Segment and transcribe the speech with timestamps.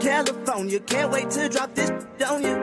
[0.00, 0.78] California.
[0.80, 1.90] Can't wait to drop this
[2.28, 2.62] on you.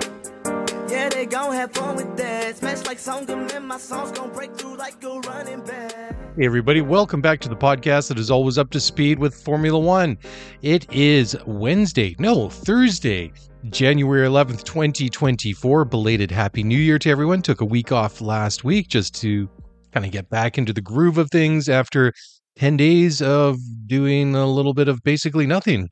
[0.90, 2.58] Yeah, they gon' have fun with that.
[2.58, 6.16] Smash like Songam and my songs gon' break through like a running back.
[6.38, 9.78] Hey, everybody, welcome back to the podcast that is always up to speed with Formula
[9.78, 10.18] One.
[10.62, 13.34] It is Wednesday, no, Thursday,
[13.70, 15.86] January 11th, 2024.
[15.86, 17.42] Belated Happy New Year to everyone.
[17.42, 19.50] Took a week off last week just to
[19.92, 22.14] kind of get back into the groove of things after
[22.58, 23.58] 10 days of
[23.88, 25.90] doing a little bit of basically nothing.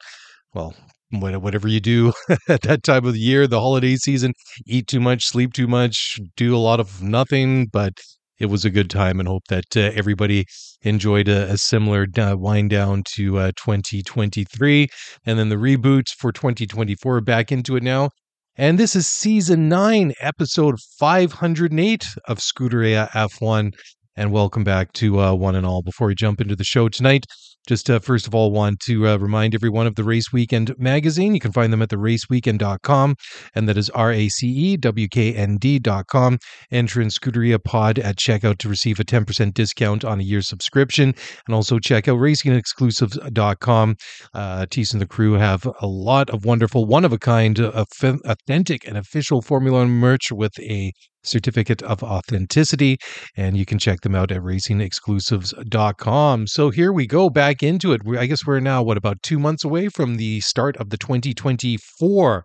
[0.54, 0.76] Well,
[1.22, 2.14] whatever you do
[2.50, 4.34] at that time of the year, the holiday season,
[4.66, 7.94] eat too much, sleep too much, do a lot of nothing, but
[8.40, 10.46] it was a good time and hope that uh, everybody
[10.82, 14.88] enjoyed a, a similar uh, wind down to uh, 2023
[15.26, 18.10] and then the reboots for 2024 back into it now.
[18.56, 23.72] And this is season 9 episode 508 of Scuderia F1
[24.16, 25.82] and welcome back to uh, one and all.
[25.82, 27.26] Before we jump into the show tonight
[27.68, 31.34] just uh, first of all want to uh, remind everyone of the race weekend magazine
[31.34, 33.16] you can find them at theraceweekend.com
[33.56, 36.40] and that is E r-a-c-e-w-k-n-d.com
[36.72, 41.14] enter in Scuderia Pod at checkout to receive a 10% discount on a year subscription.
[41.46, 43.96] And also check out racingexclusives.com.
[44.34, 47.86] Uh, Tease and the crew have a lot of wonderful, one of a kind, uh,
[48.04, 52.98] authentic, and official Formula One merch with a certificate of authenticity.
[53.36, 56.48] And you can check them out at racingexclusives.com.
[56.48, 58.02] So here we go back into it.
[58.18, 62.44] I guess we're now, what, about two months away from the start of the 2024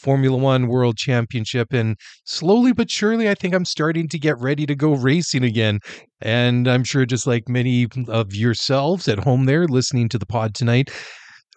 [0.00, 1.72] Formula One World Championship.
[1.72, 5.80] And slowly but surely, I think I'm starting to get ready to go racing again.
[6.20, 10.54] And I'm sure, just like many of yourselves at home there listening to the pod
[10.54, 10.90] tonight,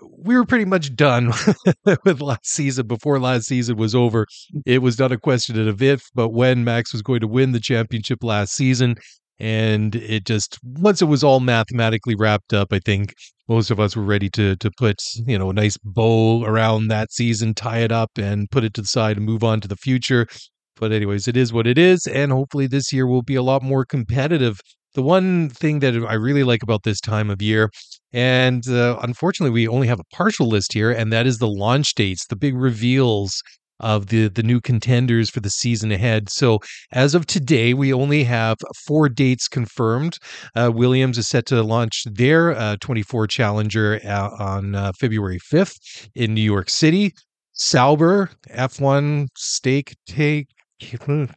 [0.02, 1.32] we were pretty much done
[2.06, 2.88] with last season.
[2.88, 4.28] Before last season was over,
[4.66, 7.60] it was not a question of if, but when Max was going to win the
[7.60, 8.96] championship last season.
[9.40, 13.14] And it just once it was all mathematically wrapped up, I think
[13.50, 17.12] most of us were ready to to put you know a nice bow around that
[17.12, 19.76] season, tie it up, and put it to the side and move on to the
[19.76, 20.28] future.
[20.76, 23.64] But anyways, it is what it is, and hopefully this year will be a lot
[23.64, 24.60] more competitive.
[24.94, 27.70] The one thing that I really like about this time of year,
[28.14, 31.96] and uh, unfortunately we only have a partial list here, and that is the launch
[31.96, 33.42] dates, the big reveals
[33.80, 36.30] of the the new contenders for the season ahead.
[36.30, 36.60] So
[36.92, 38.58] as of today, we only have
[38.88, 40.18] four dates confirmed.
[40.56, 46.10] Uh, Williams is set to launch their uh, 24 Challenger uh, on uh, February 5th
[46.16, 47.14] in New York City.
[47.54, 50.48] Sauber F1 stake take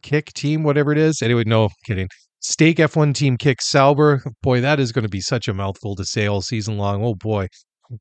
[0.01, 1.21] kick team, whatever it is.
[1.21, 2.07] Anyway, no kidding.
[2.49, 4.23] Stake F1 team kicks Sauber.
[4.41, 7.03] Boy, that is going to be such a mouthful to say all season long.
[7.03, 7.47] Oh boy.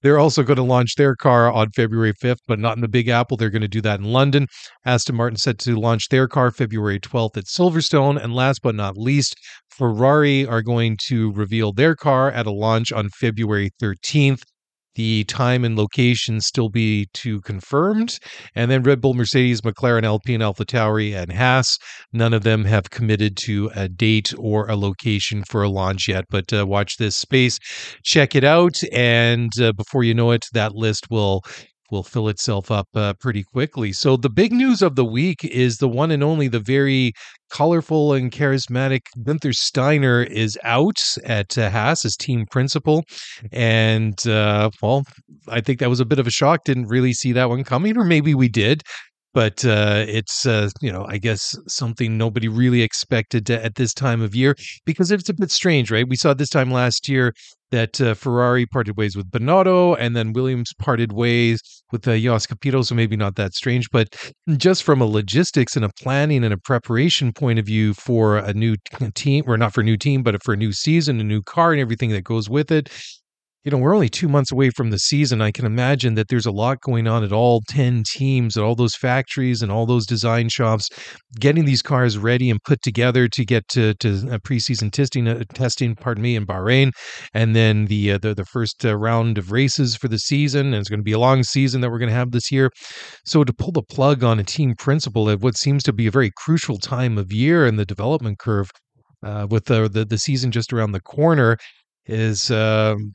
[0.02, 3.08] They're also going to launch their car on February 5th, but not in the Big
[3.08, 3.36] Apple.
[3.36, 4.46] They're going to do that in London.
[4.84, 8.22] Aston Martin set to launch their car February 12th at Silverstone.
[8.22, 9.34] And last but not least,
[9.68, 14.42] Ferrari are going to reveal their car at a launch on February 13th.
[14.96, 18.18] The time and location still be to confirmed.
[18.54, 21.78] And then Red Bull, Mercedes, McLaren, Alpine, AlphaTauri, and Haas.
[22.12, 26.24] None of them have committed to a date or a location for a launch yet.
[26.30, 27.58] But uh, watch this space,
[28.04, 31.42] check it out, and uh, before you know it, that list will
[31.90, 33.92] will fill itself up uh, pretty quickly.
[33.92, 37.12] So the big news of the week is the one and only, the very
[37.50, 43.04] colorful and charismatic Guenther Steiner is out at uh, Haas as team principal,
[43.52, 45.04] and uh, well,
[45.48, 46.64] I think that was a bit of a shock.
[46.64, 48.82] Didn't really see that one coming, or maybe we did.
[49.36, 53.92] But uh, it's uh, you know I guess something nobody really expected to, at this
[53.92, 54.56] time of year
[54.86, 56.08] because it's a bit strange, right?
[56.08, 57.34] We saw this time last year
[57.70, 61.60] that uh, Ferrari parted ways with Binotto, and then Williams parted ways
[61.92, 62.80] with uh, Jost Capito.
[62.80, 64.16] So maybe not that strange, but
[64.56, 68.54] just from a logistics and a planning and a preparation point of view for a
[68.54, 68.76] new
[69.14, 71.72] team, or not for a new team, but for a new season, a new car,
[71.72, 72.88] and everything that goes with it.
[73.66, 75.42] You know, we're only two months away from the season.
[75.42, 78.76] I can imagine that there's a lot going on at all 10 teams, at all
[78.76, 80.88] those factories and all those design shops,
[81.40, 84.08] getting these cars ready and put together to get to, to
[84.44, 86.92] preseason testing, uh, testing, pardon me, in Bahrain.
[87.34, 90.66] And then the, uh, the, the first uh, round of races for the season.
[90.66, 92.70] And it's going to be a long season that we're going to have this year.
[93.24, 96.12] So to pull the plug on a team principal at what seems to be a
[96.12, 98.70] very crucial time of year in the development curve,
[99.24, 101.56] uh, with the, the, the season just around the corner,
[102.06, 103.10] is um,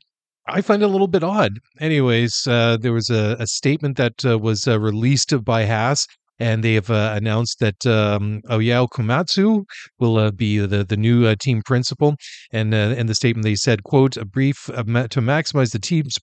[0.46, 1.58] I find it a little bit odd.
[1.80, 6.06] Anyways, uh, there was a, a statement that uh, was uh, released by Haas,
[6.38, 9.62] and they have uh, announced that um, Ayao Komatsu
[10.00, 12.16] will uh, be the the new uh, team principal.
[12.52, 16.18] And in the statement, they said, "quote A brief to maximize the team's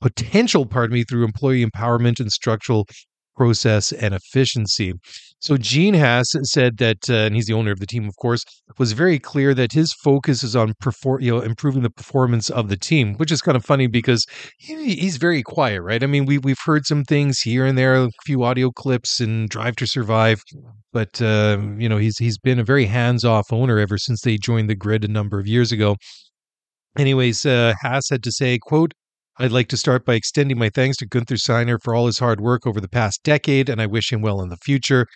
[0.00, 2.86] potential, pardon me, through employee empowerment and structural
[3.40, 4.92] process and efficiency."
[5.42, 8.44] So Gene Haas said that, uh, and he's the owner of the team, of course,
[8.78, 10.74] was very clear that his focus is on
[11.20, 14.26] you know, improving the performance of the team, which is kind of funny because
[14.58, 16.02] he, he's very quiet, right?
[16.02, 19.48] I mean, we we've heard some things here and there, a few audio clips and
[19.48, 20.42] Drive to Survive,
[20.92, 24.68] but uh, you know, he's he's been a very hands-off owner ever since they joined
[24.68, 25.96] the grid a number of years ago.
[26.98, 28.92] Anyways, uh, had to say, "quote."
[29.40, 32.42] I'd like to start by extending my thanks to Guenther Steiner for all his hard
[32.42, 35.06] work over the past decade, and I wish him well in the future.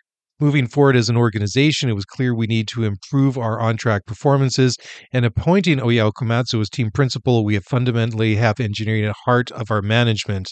[0.41, 4.07] Moving forward as an organization, it was clear we need to improve our on track
[4.07, 4.79] performances.
[5.13, 9.71] And appointing Ayao Komatsu as team principal, we have fundamentally have engineering at heart of
[9.71, 10.49] our management.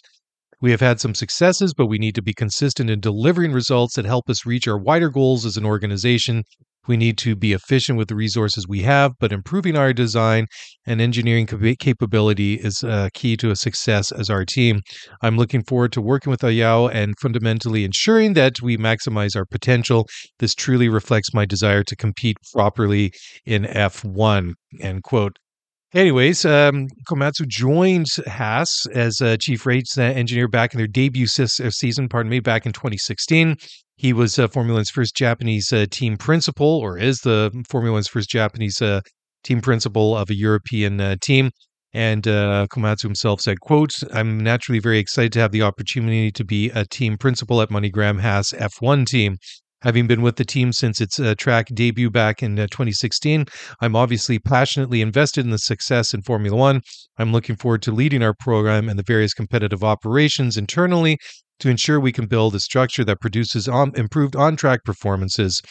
[0.61, 4.05] We have had some successes, but we need to be consistent in delivering results that
[4.05, 6.45] help us reach our wider goals as an organization.
[6.88, 10.46] We need to be efficient with the resources we have, but improving our design
[10.87, 14.81] and engineering capability is uh, key to a success as our team.
[15.23, 20.08] I'm looking forward to working with Ayao and fundamentally ensuring that we maximize our potential.
[20.38, 23.12] This truly reflects my desire to compete properly
[23.46, 24.55] in F1.
[24.81, 25.37] End quote.
[25.94, 32.08] Anyways, um, Komatsu joined Haas as a chief race engineer back in their debut season,
[32.08, 33.56] pardon me, back in 2016.
[34.02, 38.08] He was uh, Formula One's first Japanese uh, team principal, or is the Formula One's
[38.08, 39.00] first Japanese uh,
[39.44, 41.52] team principal of a European uh, team.
[41.94, 46.44] And uh, Komatsu himself said, quote, I'm naturally very excited to have the opportunity to
[46.44, 49.37] be a team principal at MoneyGram Haas F1 team.
[49.82, 53.44] Having been with the team since its uh, track debut back in uh, 2016,
[53.81, 56.81] I'm obviously passionately invested in the success in Formula One.
[57.19, 61.19] I'm looking forward to leading our program and the various competitive operations internally
[61.62, 65.62] to ensure we can build a structure that produces on, improved on track performances.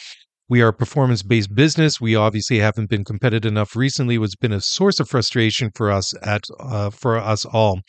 [0.48, 2.00] We are a performance based business.
[2.00, 4.16] We obviously haven't been competitive enough recently.
[4.16, 7.80] It's been a source of frustration for us at uh, for us all.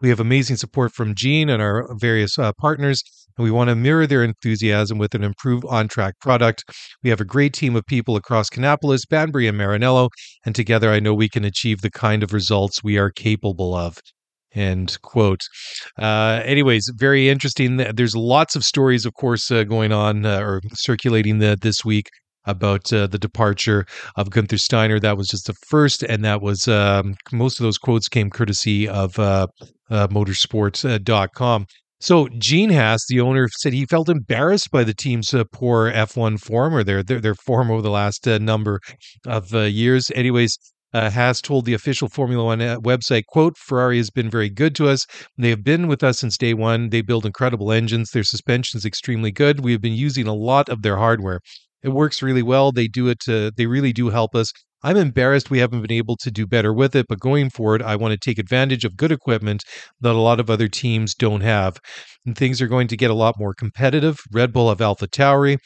[0.00, 3.02] We have amazing support from Gene and our various uh, partners,
[3.36, 6.64] and we want to mirror their enthusiasm with an improved on track product.
[7.02, 10.08] We have a great team of people across Kannapolis, Banbury, and Maranello,
[10.46, 13.98] and together I know we can achieve the kind of results we are capable of.
[14.54, 15.42] End quote.
[15.98, 17.76] Uh, anyways, very interesting.
[17.76, 22.08] There's lots of stories, of course, uh, going on uh, or circulating the, this week
[22.46, 23.84] about uh, the departure
[24.16, 24.98] of Guenther Steiner.
[24.98, 28.88] That was just the first, and that was um, most of those quotes came courtesy
[28.88, 29.46] of uh,
[29.90, 31.66] uh, motorsports.com.
[32.02, 36.40] So Gene Haas, the owner, said he felt embarrassed by the team's uh, poor F1
[36.40, 38.80] form or their their, their form over the last uh, number
[39.26, 40.10] of uh, years.
[40.14, 40.56] Anyways,
[40.92, 44.74] uh, Haas told the official Formula One uh, website, quote, Ferrari has been very good
[44.76, 45.06] to us.
[45.38, 46.90] They have been with us since day one.
[46.90, 48.10] They build incredible engines.
[48.10, 49.60] Their suspension is extremely good.
[49.60, 51.40] We have been using a lot of their hardware.
[51.82, 52.72] It works really well.
[52.72, 54.52] They do it to, they really do help us.
[54.82, 57.96] I'm embarrassed we haven't been able to do better with it, but going forward, I
[57.96, 59.62] want to take advantage of good equipment
[60.00, 61.78] that a lot of other teams don't have.
[62.24, 64.18] And things are going to get a lot more competitive.
[64.32, 65.58] Red Bull have Alpha Tauri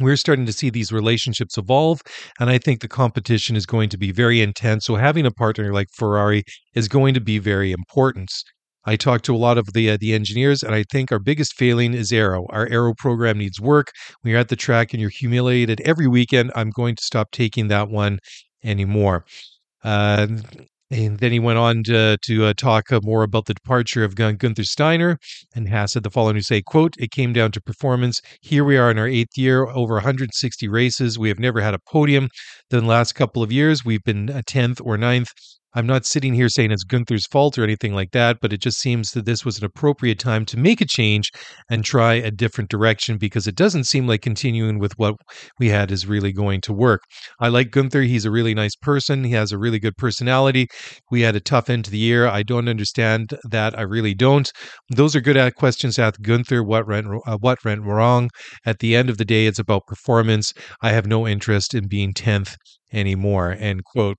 [0.00, 2.00] we're starting to see these relationships evolve
[2.40, 4.84] and i think the competition is going to be very intense.
[4.84, 8.30] So having a partner like ferrari is going to be very important.
[8.84, 11.54] I talked to a lot of the uh, the engineers and i think our biggest
[11.54, 12.46] failing is aero.
[12.50, 13.88] Our aero program needs work.
[14.20, 17.68] When you're at the track and you're humiliated every weekend i'm going to stop taking
[17.68, 18.18] that one
[18.64, 19.24] anymore.
[19.84, 20.26] Uh,
[20.90, 24.14] and then he went on to, to uh, talk uh, more about the departure of
[24.14, 25.18] Gun- Guenther Steiner.
[25.54, 28.20] And Haas said the following to say, quote, it came down to performance.
[28.40, 31.18] Here we are in our eighth year, over 160 races.
[31.18, 32.30] We have never had a podium.
[32.70, 35.30] The last couple of years, we've been a 10th or 9th.
[35.74, 38.78] I'm not sitting here saying it's Guenther's fault or anything like that, but it just
[38.78, 41.30] seems that this was an appropriate time to make a change
[41.70, 45.14] and try a different direction because it doesn't seem like continuing with what
[45.58, 47.02] we had is really going to work.
[47.38, 48.06] I like Guenther.
[48.06, 49.24] He's a really nice person.
[49.24, 50.68] He has a really good personality.
[51.10, 52.26] We had a tough end to the year.
[52.26, 53.78] I don't understand that.
[53.78, 54.50] I really don't.
[54.90, 56.66] Those are good questions ask Guenther.
[56.66, 58.30] What went, uh, what went wrong?
[58.66, 60.52] At the end of the day, it's about performance.
[60.82, 62.56] I have no interest in being 10th
[62.92, 64.16] anymore end quote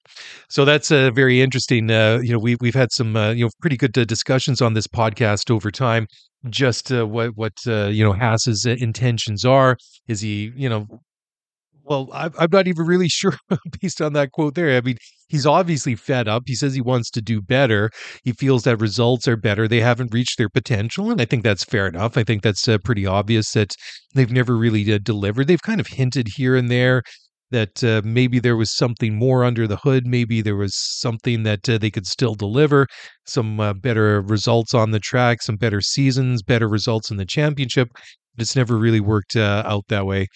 [0.50, 3.50] so that's uh, very interesting uh, you know we, we've had some uh, you know
[3.62, 6.06] pretty good uh, discussions on this podcast over time
[6.48, 10.88] just uh, what what uh, you know Haas's uh, intentions are is he you know
[11.84, 13.36] well, I'm, I'm not even really sure
[13.82, 14.78] based on that quote there.
[14.78, 14.98] I mean,
[15.28, 16.44] he's obviously fed up.
[16.46, 17.90] He says he wants to do better.
[18.24, 19.68] He feels that results are better.
[19.68, 21.10] They haven't reached their potential.
[21.10, 22.16] And I think that's fair enough.
[22.16, 23.74] I think that's pretty obvious that
[24.14, 25.48] they've never really delivered.
[25.48, 27.02] They've kind of hinted here and there
[27.52, 30.06] that uh, maybe there was something more under the hood.
[30.08, 32.88] Maybe there was something that uh, they could still deliver,
[33.26, 37.90] some uh, better results on the track, some better seasons, better results in the championship.
[37.94, 40.28] But it's never really worked uh, out that way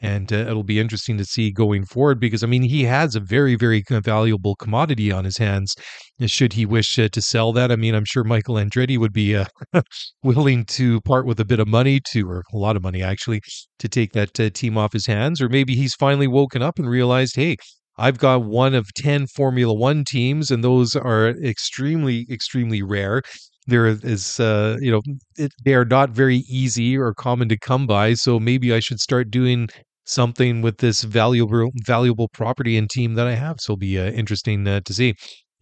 [0.00, 3.20] and uh, it'll be interesting to see going forward because I mean he has a
[3.20, 5.74] very very valuable commodity on his hands.
[6.20, 9.12] Uh, should he wish uh, to sell that, I mean I'm sure Michael Andretti would
[9.12, 9.46] be uh,
[10.22, 13.40] willing to part with a bit of money to, or a lot of money actually,
[13.78, 16.88] to take that uh, team off his hands, or maybe he's finally woken up and
[16.88, 17.56] realized, hey.
[17.98, 23.22] I've got one of 10 Formula One teams, and those are extremely, extremely rare
[23.66, 25.02] there is uh, you know
[25.36, 29.00] it, they are not very easy or common to come by so maybe i should
[29.00, 29.68] start doing
[30.04, 33.56] something with this valuable valuable property and team that i have.
[33.60, 35.14] So it'll be uh, interesting uh, to see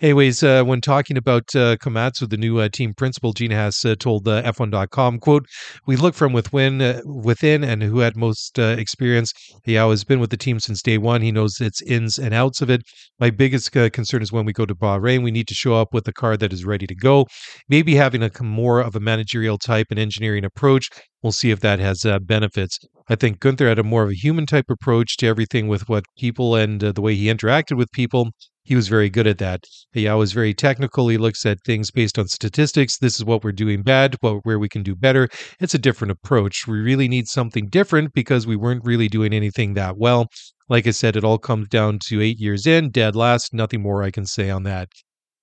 [0.04, 3.94] Anyways, uh, when talking about uh, Komatsu, the new uh, team principal, Gene Haas uh,
[3.98, 5.46] told uh, F1.com, quote,
[5.86, 9.32] we look from within, uh, within and who had most uh, experience.
[9.64, 11.22] Yao has been with the team since day one.
[11.22, 12.82] He knows its ins and outs of it.
[13.18, 16.06] My biggest concern is when we go to Bahrain, we need to show up with
[16.06, 17.26] a car that is ready to go.
[17.70, 20.90] Maybe having a more of a managerial type and engineering approach.
[21.22, 22.78] We'll see if that has benefits.
[23.08, 26.04] I think Guenther had a more of a human type approach to everything with what
[26.18, 28.32] people and the way he interacted with people
[28.64, 29.64] he was very good at that.
[29.92, 31.08] Yeah, was very technical.
[31.08, 32.98] He looks at things based on statistics.
[32.98, 35.28] This is what we're doing bad, what, where we can do better.
[35.60, 36.66] It's a different approach.
[36.66, 40.28] We really need something different because we weren't really doing anything that well.
[40.68, 43.52] Like I said, it all comes down to eight years in, dead last.
[43.52, 44.88] Nothing more I can say on that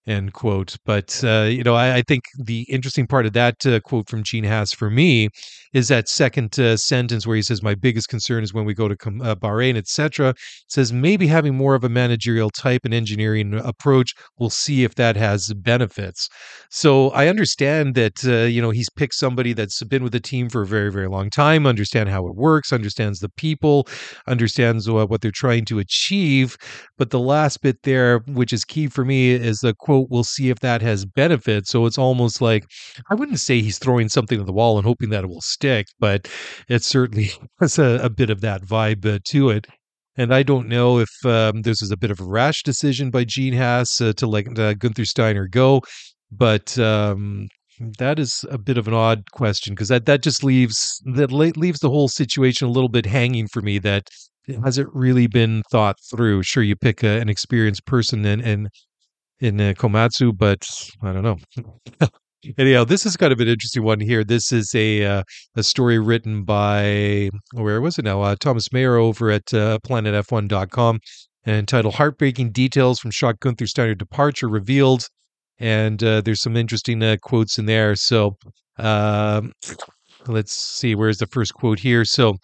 [0.08, 0.76] end quote.
[0.86, 4.24] But uh, you know, I, I, think the interesting part of that uh, quote from
[4.24, 5.30] Gene Haas for me
[5.74, 8.88] is that second uh, sentence where he says, "My biggest concern is when we go
[8.88, 10.34] to uh, Bahrain, etc."
[10.68, 14.14] Says maybe having more of a managerial type and engineering approach.
[14.40, 16.28] We'll see if that has benefits.
[16.70, 20.50] So I understand that uh, you know he's picked somebody that's been with the team
[20.50, 23.88] for a very very long time, understand how it works, understands the people,
[24.28, 26.58] understands uh, what they're trying to achieve.
[26.98, 30.50] But the last bit there, which is key for me, is the quote, we'll see
[30.50, 31.68] if that has benefit.
[31.68, 32.66] So it's almost like,
[33.10, 35.88] I wouldn't say he's throwing something to the wall and hoping that it will stick,
[36.00, 36.28] but
[36.68, 39.68] it certainly has a, a bit of that vibe uh, to it.
[40.18, 43.24] And I don't know if um, this is a bit of a rash decision by
[43.24, 45.82] Gene Haas uh, to let uh, Guenther Steiner go,
[46.32, 47.48] but um,
[47.98, 51.80] that is a bit of an odd question because that that just leaves that leaves
[51.80, 53.80] the whole situation a little bit hanging for me.
[53.80, 54.10] That
[54.64, 56.44] has it really been thought through?
[56.44, 58.70] Sure, you pick a, an experienced person and and
[59.42, 60.64] in uh, Komatsu, but
[61.02, 61.38] I don't know.
[62.58, 64.24] Anyhow, this is kind of an interesting one here.
[64.24, 65.24] This is a uh,
[65.56, 68.22] a story written by where was it now?
[68.22, 71.00] Uh, Thomas Maher over at uh, PlanetF1.com,
[71.46, 75.08] entitled "Heartbreaking Details from Shock Guenther Steiner Departure Revealed."
[75.60, 77.96] And uh, there's some interesting uh, quotes in there.
[77.96, 78.38] So
[78.80, 79.52] um,
[80.28, 80.96] let's see.
[80.96, 82.06] Where's the first quote here?
[82.06, 82.38] So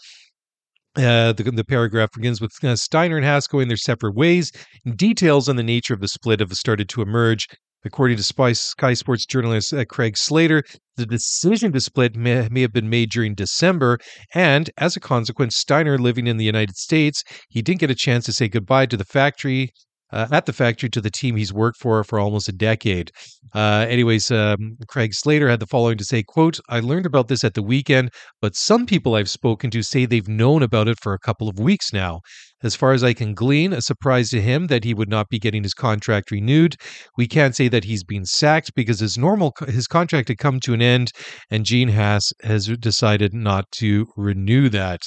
[0.97, 4.51] uh, the, the, paragraph begins with uh, Steiner and Haas going their separate ways.
[4.95, 7.47] Details on the nature of the split have started to emerge.
[7.85, 10.63] According to Sky, Sky Sports journalist uh, Craig Slater,
[10.97, 13.99] the decision to split may, may, have been made during December,
[14.33, 18.25] and as a consequence, Steiner, living in the United States, he didn't get a chance
[18.25, 19.71] to say goodbye to the factory
[20.11, 23.11] uh, at the factory to the team he's worked for for almost a decade.
[23.53, 27.43] Uh, anyways, um, Craig Slater had the following to say, quote, I learned about this
[27.43, 28.11] at the weekend,
[28.41, 31.59] but some people I've spoken to say they've known about it for a couple of
[31.59, 32.21] weeks now.
[32.63, 35.37] As far as I can glean, a surprise to him that he would not be
[35.37, 36.75] getting his contract renewed.
[37.15, 40.73] We can't say that he's been sacked because his normal his contract had come to
[40.73, 41.11] an end,
[41.51, 45.01] and Gene Haas has decided not to renew that.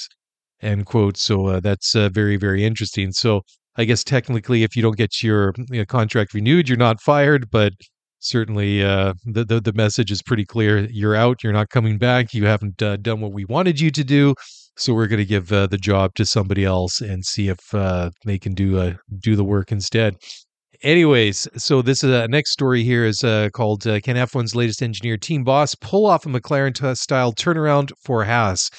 [0.61, 1.17] End quote.
[1.17, 3.11] So uh, that's uh, very very interesting.
[3.11, 3.41] So
[3.77, 7.49] I guess technically, if you don't get your you know, contract renewed, you're not fired,
[7.49, 7.73] but
[8.19, 10.87] certainly uh, the, the, the message is pretty clear.
[10.89, 11.43] You're out.
[11.43, 12.33] You're not coming back.
[12.33, 14.35] You haven't uh, done what we wanted you to do.
[14.77, 18.11] So we're going to give uh, the job to somebody else and see if uh,
[18.25, 20.15] they can do uh, do the work instead.
[20.81, 25.17] Anyways, so this is uh, next story here is uh, called "Can F1's latest engineer
[25.17, 28.71] team boss pull off a McLaren style turnaround for Haas?"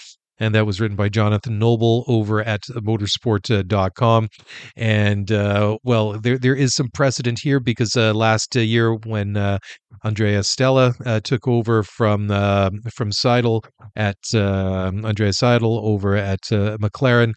[0.42, 4.28] And that was written by Jonathan Noble over at motorsport.com.
[4.76, 9.36] And uh, well, there there is some precedent here because uh, last uh, year when
[9.36, 9.58] uh,
[10.02, 13.62] Andrea Stella uh, took over from uh, from Seidl
[13.94, 17.34] at Andrea Seidl over at McLaren,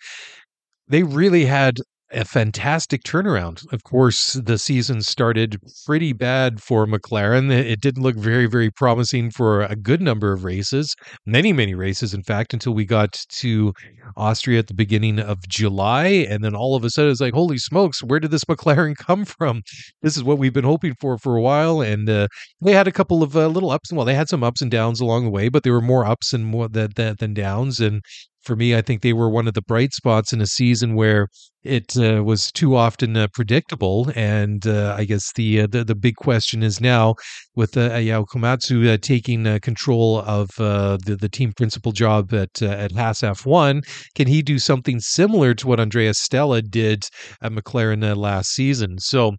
[0.88, 1.76] they really had
[2.12, 3.66] a fantastic turnaround.
[3.74, 7.52] Of course, the season started pretty bad for McLaren.
[7.52, 10.96] It didn't look very, very promising for a good number of races,
[11.26, 13.74] many, many races, in fact, until we got to
[14.16, 16.06] Austria at the beginning of July.
[16.06, 19.26] And then all of a sudden, it's like, holy smokes, where did this McLaren come
[19.26, 19.62] from?
[20.02, 21.82] This is what we've been hoping for for a while.
[21.82, 22.28] And uh,
[22.62, 23.92] they had a couple of uh, little ups.
[23.92, 26.34] Well, they had some ups and downs along the way, but there were more ups
[26.34, 27.80] and more than, than, than downs.
[27.80, 28.02] And
[28.46, 31.28] for me, I think they were one of the bright spots in a season where
[31.64, 34.12] it uh, was too often uh, predictable.
[34.16, 37.16] And uh, I guess the, uh, the, the big question is now
[37.56, 42.92] with uh, Ayao Komatsu uh, taking control of the the team principal job at at
[42.92, 43.82] Haas F1,
[44.16, 47.04] can he do something similar to what Andrea Stella did
[47.42, 49.00] at McLaren last season?
[49.00, 49.34] So.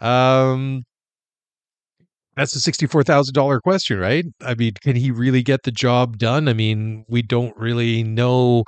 [0.00, 0.84] Um,
[2.36, 4.24] that's a $64,000 question, right?
[4.42, 6.48] I mean, can he really get the job done?
[6.48, 8.64] I mean, we don't really know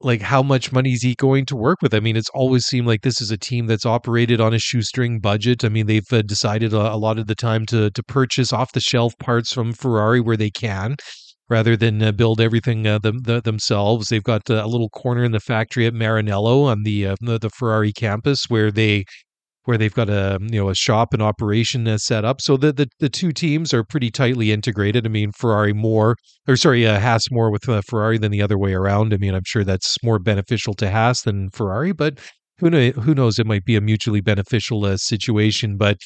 [0.00, 1.94] like how much money is he going to work with?
[1.94, 5.20] I mean, it's always seemed like this is a team that's operated on a shoestring
[5.20, 5.64] budget.
[5.64, 8.72] I mean, they've uh, decided a, a, lot of the time to to purchase off
[8.72, 10.96] the shelf parts from Ferrari where they can,
[11.48, 14.08] rather than uh, build everything uh, them, the, themselves.
[14.08, 17.38] They've got uh, a little corner in the factory at Maranello on the, uh, the
[17.38, 19.04] the Ferrari campus where they
[19.66, 22.40] where they've got a you know a shop and operation set up.
[22.40, 25.06] So the, the the two teams are pretty tightly integrated.
[25.06, 26.16] I mean, Ferrari more
[26.48, 29.12] or sorry, uh, Haas more with uh, Ferrari than the other way around.
[29.12, 32.18] I mean, I'm sure that's more beneficial to Haas than Ferrari, but
[32.58, 33.38] who know, who knows?
[33.38, 35.76] It might be a mutually beneficial uh, situation.
[35.76, 35.98] But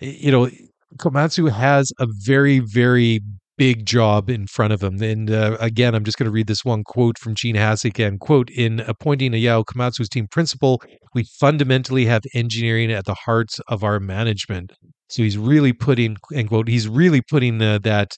[0.00, 0.50] you know,
[0.98, 3.20] Komatsu has a very very
[3.58, 5.02] big job in front of him.
[5.02, 8.16] And uh, again, I'm just going to read this one quote from Gene Haas again.
[8.18, 10.80] Quote, in appointing Ayao Komatsu as team principal,
[11.14, 14.72] we fundamentally have engineering at the hearts of our management.
[15.08, 18.12] So he's really putting, end quote, he's really putting uh, that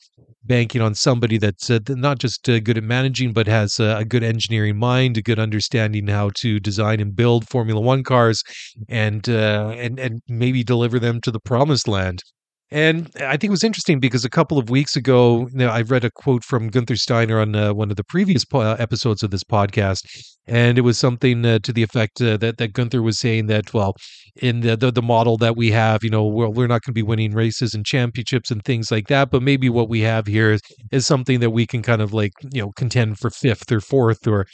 [0.44, 4.04] banking on somebody that's uh, not just uh, good at managing, but has uh, a
[4.04, 8.42] good engineering mind, a good understanding how to design and build Formula One cars,
[8.88, 12.22] and uh, and and maybe deliver them to the promised land.
[12.72, 15.82] And I think it was interesting because a couple of weeks ago, you know, I
[15.82, 19.24] read a quote from Guenther Steiner on uh, one of the previous po- uh, episodes
[19.24, 20.06] of this podcast,
[20.46, 23.74] and it was something uh, to the effect uh, that that Guenther was saying that
[23.74, 23.96] well,
[24.40, 27.00] in the the, the model that we have, you know, we're, we're not going to
[27.00, 30.52] be winning races and championships and things like that, but maybe what we have here
[30.52, 30.60] is,
[30.92, 34.28] is something that we can kind of like you know contend for fifth or fourth
[34.28, 34.46] or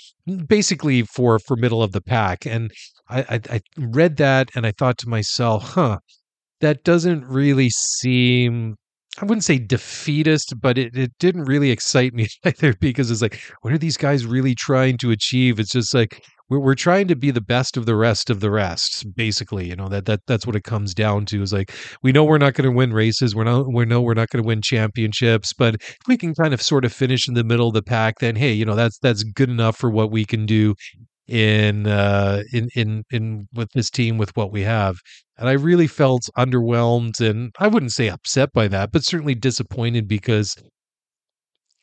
[0.46, 2.46] basically for for middle of the pack.
[2.46, 2.70] And
[3.11, 5.98] I, I, I read that and I thought to myself, huh
[6.61, 8.77] that doesn't really seem
[9.19, 13.40] I wouldn't say defeatist, but it, it didn't really excite me either because it's like,
[13.62, 15.59] what are these guys really trying to achieve?
[15.59, 18.51] It's just like we're we're trying to be the best of the rest of the
[18.51, 19.69] rest, basically.
[19.69, 21.42] You know that that that's what it comes down to.
[21.42, 24.14] Is like we know we're not going to win races, we're not we know we're
[24.14, 27.35] not going to win championships, but if we can kind of sort of finish in
[27.35, 30.11] the middle of the pack, then hey, you know that's that's good enough for what
[30.11, 30.75] we can do
[31.28, 34.96] in uh in in in with this team with what we have
[35.38, 40.06] and i really felt underwhelmed and i wouldn't say upset by that but certainly disappointed
[40.06, 40.54] because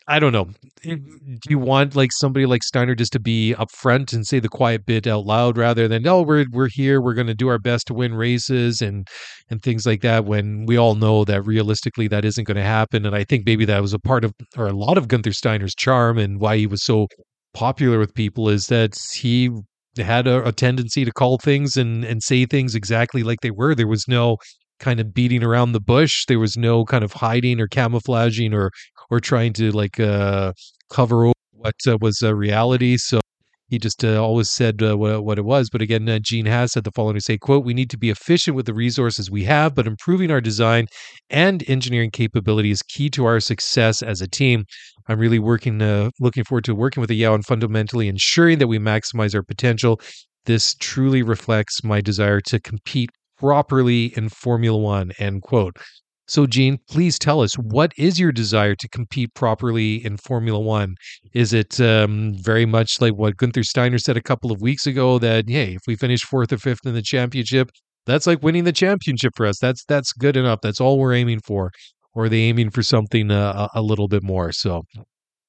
[0.08, 0.48] i don't know
[0.84, 4.86] do you want like somebody like steiner just to be upfront and say the quiet
[4.86, 7.88] bit out loud rather than oh we're we're here we're going to do our best
[7.88, 9.08] to win races and
[9.50, 13.06] and things like that when we all know that realistically that isn't going to happen
[13.06, 15.76] and i think maybe that was a part of or a lot of guenther steiner's
[15.76, 17.08] charm and why he was so
[17.54, 19.50] popular with people is that he
[19.98, 23.76] had a, a, tendency to call things and and say things exactly like they were.
[23.76, 24.38] There was no
[24.80, 26.26] kind of beating around the bush.
[26.28, 28.72] There was no kind of hiding or camouflaging or
[29.10, 30.54] or trying to like uh,
[30.90, 32.98] cover over what uh, was a reality.
[32.98, 33.20] So
[33.70, 35.70] he just uh, always said uh, what, what, it was.
[35.70, 38.56] But again, uh, Gene Haas said the following: "Say, quote, we need to be efficient
[38.56, 40.88] with the resources we have, but improving our design
[41.30, 44.66] and engineering capability is key to our success as a team.
[45.08, 48.68] I'm really working, uh, looking forward to working with the Yao and fundamentally ensuring that
[48.68, 50.00] we maximize our potential.
[50.46, 55.78] This truly reflects my desire to compete properly in Formula One." End quote.
[56.26, 60.96] So, Gene, please tell us what is your desire to compete properly in Formula One?
[61.34, 65.20] Is it um, very much like what Guenther Steiner said a couple of weeks ago
[65.20, 67.70] that hey, if we finish fourth or fifth in the championship,
[68.06, 69.60] that's like winning the championship for us.
[69.60, 70.62] That's that's good enough.
[70.62, 71.72] That's all we're aiming for.
[72.16, 74.52] Or are they aiming for something uh, a, little bit more?
[74.52, 74.84] So,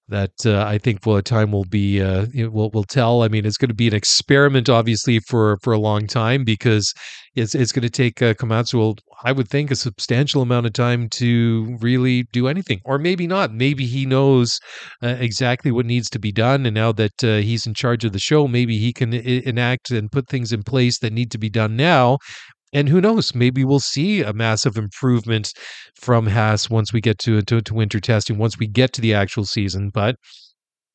[0.09, 3.23] that uh, I think will time will be uh, will will tell.
[3.23, 6.93] I mean, it's going to be an experiment, obviously, for for a long time because
[7.35, 8.97] it's it's going to take uh, Komatsu.
[9.25, 13.53] I would think a substantial amount of time to really do anything, or maybe not.
[13.53, 14.59] Maybe he knows
[15.03, 18.13] uh, exactly what needs to be done, and now that uh, he's in charge of
[18.13, 21.39] the show, maybe he can I- enact and put things in place that need to
[21.39, 22.19] be done now,
[22.73, 23.35] and who knows?
[23.35, 25.53] Maybe we'll see a massive improvement
[26.01, 29.15] from Haas once we get to, to to winter testing, once we get to the
[29.15, 29.91] actual season.
[29.95, 30.17] But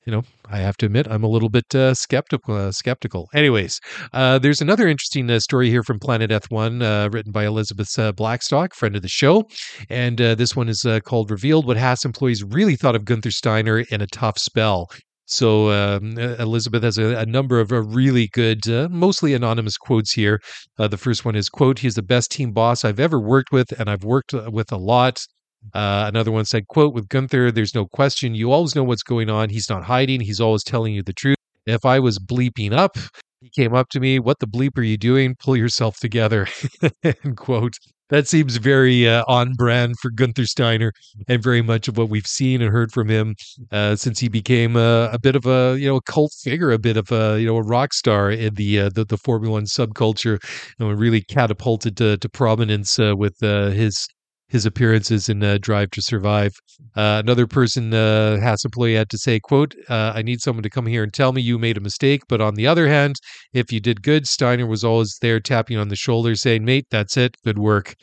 [0.10, 2.56] you know, I have to admit, I'm a little bit uh, skeptical.
[2.56, 3.30] Uh, skeptical.
[3.36, 3.80] Anyways,
[4.12, 8.12] uh, there's another interesting uh, story here from Planet F1, uh, written by Elizabeth uh,
[8.13, 9.48] Blackstock, friend of the show,
[9.88, 14.02] and this one is called "Revealed What Haas Employees Really Thought of Guenther Steiner in
[14.02, 14.89] a Tough Spell."
[15.28, 20.41] So um, Elizabeth has a, a, number of really good, mostly anonymous quotes here.
[20.78, 23.91] the first one is quote: "He's the best team boss I've ever worked with, and
[23.91, 25.19] I've worked with a lot."
[25.74, 28.36] Uh, another one said, quote, with Guenther, there's no question.
[28.36, 29.50] You always know what's going on.
[29.50, 30.22] He's not hiding.
[30.22, 31.38] He's always telling you the truth.
[31.65, 32.98] If I was bleeping up,
[33.41, 35.36] he came up to me, what the bleep are you doing?
[35.36, 36.48] Pull yourself together,
[37.04, 37.78] end quote.
[38.10, 40.91] That seems very uh, on brand for Guenther Steiner
[41.28, 43.36] and very much of what we've seen and heard from him
[43.72, 46.80] uh, since he became a, a, bit of a you know a cult figure, a
[46.80, 49.65] bit of a you know a rock star in the uh, the, the Formula One
[49.65, 50.43] subculture,
[50.80, 54.08] you know, really catapulted to, to prominence uh, with uh, his
[54.49, 56.51] his appearances in uh, Drive to Survive.
[56.95, 60.69] Uh, another person, uh, Haas employee, had to say, "quote uh, I need someone to
[60.69, 62.23] come here and tell me you made a mistake.
[62.27, 63.15] But on the other hand,
[63.53, 67.15] if you did good, Steiner was always there, tapping on the shoulder, saying, "Mate, that's
[67.15, 67.95] it, good work."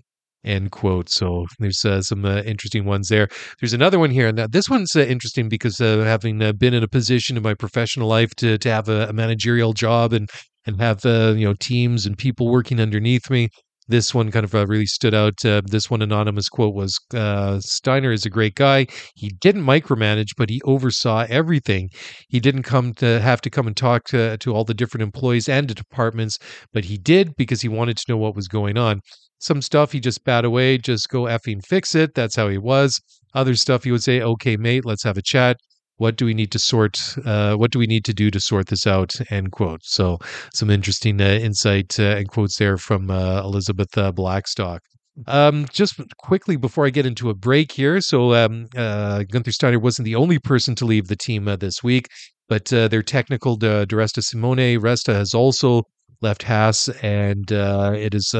[0.44, 1.08] End quote.
[1.08, 3.28] So there's uh, some uh, interesting ones there.
[3.60, 7.36] There's another one here, and this one's uh, interesting because having been in a position
[7.36, 10.30] in my professional life to to have a, a managerial job and
[10.64, 13.48] and have you know teams and people working underneath me,
[13.88, 15.44] this one kind of uh, really stood out.
[15.44, 18.86] Uh, this one anonymous quote was uh, Steiner is a great guy.
[19.14, 21.90] He didn't micromanage, but he oversaw everything.
[22.28, 25.48] He didn't come to have to come and talk to, to all the different employees
[25.48, 26.38] and departments,
[26.72, 29.00] but he did because he wanted to know what was going on.
[29.38, 32.14] Some stuff he just bat away, just go effing fix it.
[32.14, 33.00] That's how he was.
[33.34, 35.58] Other stuff he would say, okay, mate, let's have a chat
[35.98, 38.66] what do we need to sort uh, what do we need to do to sort
[38.68, 39.12] this out?
[39.30, 39.80] End quote.
[39.84, 40.18] So
[40.52, 44.82] some interesting uh, insight uh, and quotes there from uh, elizabeth uh, blackstock.
[45.26, 49.78] Um, just quickly before I get into a break here, so um, uh, Guenther Steiner
[49.78, 52.08] wasn't the only person to leave the team this week,
[52.50, 55.84] but their technical uh, Diresta Simone Resta has also
[56.20, 58.34] left Haas, and it is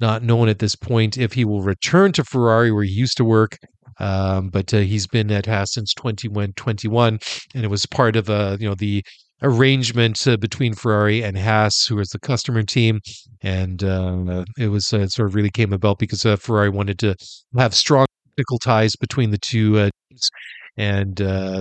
[0.00, 3.24] not known at this point if he will return to Ferrari where he used to
[3.24, 3.58] work
[3.98, 7.18] um, but uh, he's been at Haas since 2021,
[7.54, 9.04] and it was part of uh, you know the
[9.42, 13.00] arrangement uh, between Ferrari and Haas, who was the customer team,
[13.42, 17.14] and uh, it was uh, sort of really came about because uh, Ferrari wanted to
[17.56, 20.30] have strong technical ties between the two teams.
[20.76, 21.16] And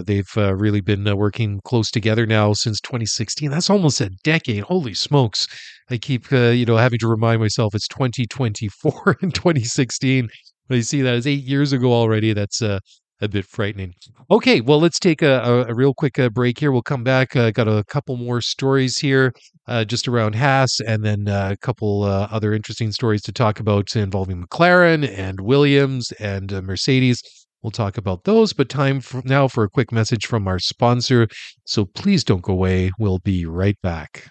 [0.07, 3.51] they've really been working close together now since 2016.
[3.51, 4.63] That's almost a decade.
[4.63, 5.47] Holy smokes!
[5.91, 10.29] I keep, you know, having to remind myself it's 2024 and 2016
[10.67, 12.79] when I see that it's eight years ago already, that's uh,
[13.21, 13.93] a bit frightening.
[14.29, 16.71] Okay, well, let's take a, a, a real quick uh, break here.
[16.71, 17.35] We'll come back.
[17.35, 19.33] Uh, got a couple more stories here
[19.67, 23.59] uh, just around Haas, and then uh, a couple uh, other interesting stories to talk
[23.59, 27.21] about involving McLaren and Williams and uh, Mercedes.
[27.61, 31.29] We'll talk about those, but time for now for a quick message from our sponsor.
[31.63, 32.91] So please don't go away.
[32.99, 34.29] We'll be right back.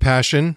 [0.00, 0.56] Passion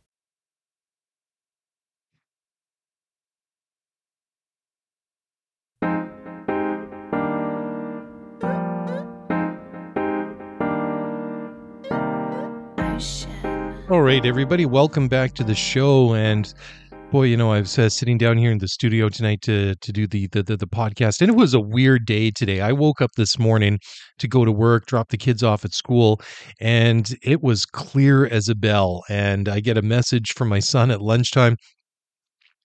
[13.91, 16.13] All right, everybody, welcome back to the show.
[16.13, 16.53] And
[17.11, 19.91] boy, you know, I was uh, sitting down here in the studio tonight to to
[19.91, 22.61] do the, the, the the podcast, and it was a weird day today.
[22.61, 23.79] I woke up this morning
[24.19, 26.21] to go to work, drop the kids off at school,
[26.61, 29.03] and it was clear as a bell.
[29.09, 31.57] And I get a message from my son at lunchtime.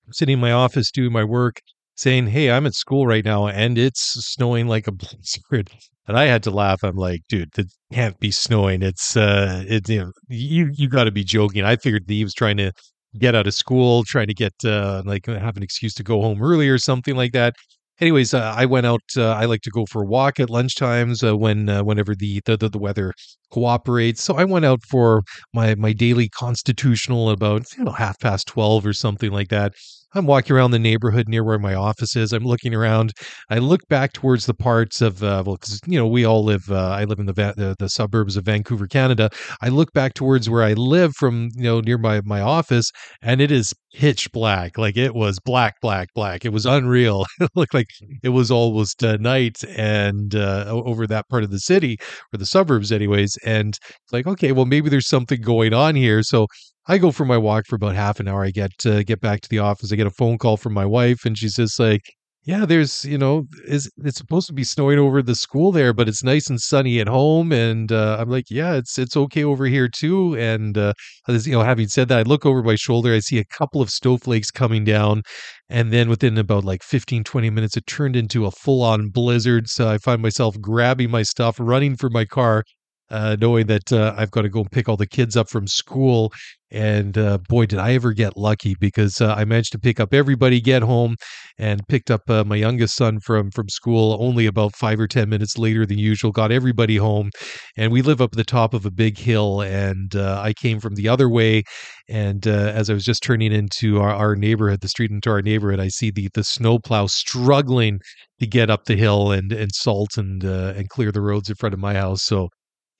[0.06, 1.60] I'm sitting in my office doing my work,
[1.96, 5.70] saying, "Hey, I'm at school right now, and it's snowing like a blizzard."
[6.08, 6.84] And I had to laugh.
[6.84, 8.82] I'm like, dude, it can't be snowing.
[8.82, 11.64] It's uh, it you know, you you got to be joking.
[11.64, 12.72] I figured he was trying to
[13.18, 16.42] get out of school, trying to get uh, like have an excuse to go home
[16.42, 17.54] early or something like that.
[18.00, 19.02] anyways, uh, I went out.
[19.16, 22.40] Uh, I like to go for a walk at lunchtimes uh, when uh, whenever the,
[22.44, 23.12] the the weather
[23.52, 24.22] cooperates.
[24.22, 25.22] So I went out for
[25.54, 29.72] my my daily constitutional about you know half past twelve or something like that.
[30.16, 32.32] I'm walking around the neighborhood near where my office is.
[32.32, 33.12] I'm looking around.
[33.50, 36.70] I look back towards the parts of uh, well, because you know we all live.
[36.70, 39.28] Uh, I live in the, the, the suburbs of Vancouver, Canada.
[39.60, 43.42] I look back towards where I live from you know near my my office, and
[43.42, 44.76] it is pitch black.
[44.76, 46.44] Like it was black, black, black.
[46.44, 47.24] It was unreal.
[47.40, 47.88] it looked like
[48.22, 51.96] it was almost uh, night and uh, over that part of the city
[52.32, 53.36] or the suburbs, anyways.
[53.44, 53.78] And
[54.12, 56.22] like, okay, well maybe there's something going on here.
[56.22, 56.46] So
[56.86, 58.44] I go for my walk for about half an hour.
[58.44, 59.92] I get uh, get back to the office.
[59.92, 62.02] I get a phone call from my wife, and she's just like,
[62.46, 66.08] "Yeah, there's you know, is it's supposed to be snowing over the school there, but
[66.08, 69.66] it's nice and sunny at home." And uh, I'm like, "Yeah, it's it's okay over
[69.66, 70.94] here too." And uh,
[71.28, 73.12] you know, having said that, I look over my shoulder.
[73.12, 75.22] I see a couple of snowflakes coming down,
[75.68, 79.68] and then within about like 15 20 minutes it turned into a full on blizzard
[79.68, 82.62] so i find myself grabbing my stuff running for my car
[83.10, 85.66] uh, knowing that uh, I've got to go and pick all the kids up from
[85.66, 86.32] school.
[86.72, 90.12] And uh, boy, did I ever get lucky because uh, I managed to pick up
[90.12, 91.14] everybody, get home,
[91.58, 95.28] and picked up uh, my youngest son from from school only about five or ten
[95.28, 96.32] minutes later than usual.
[96.32, 97.30] Got everybody home,
[97.76, 99.60] and we live up the top of a big hill.
[99.60, 101.62] And uh, I came from the other way,
[102.08, 105.78] and as I was just turning into our, our neighborhood, the street into our neighborhood,
[105.78, 108.00] I see the the snowplow struggling
[108.40, 111.74] to get up the hill and and salt and and clear the roads in front
[111.74, 112.24] of my house.
[112.24, 112.48] So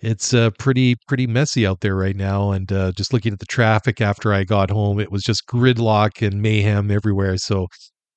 [0.01, 3.47] it's uh, pretty pretty messy out there right now and uh, just looking at the
[3.47, 7.67] traffic after i got home it was just gridlock and mayhem everywhere so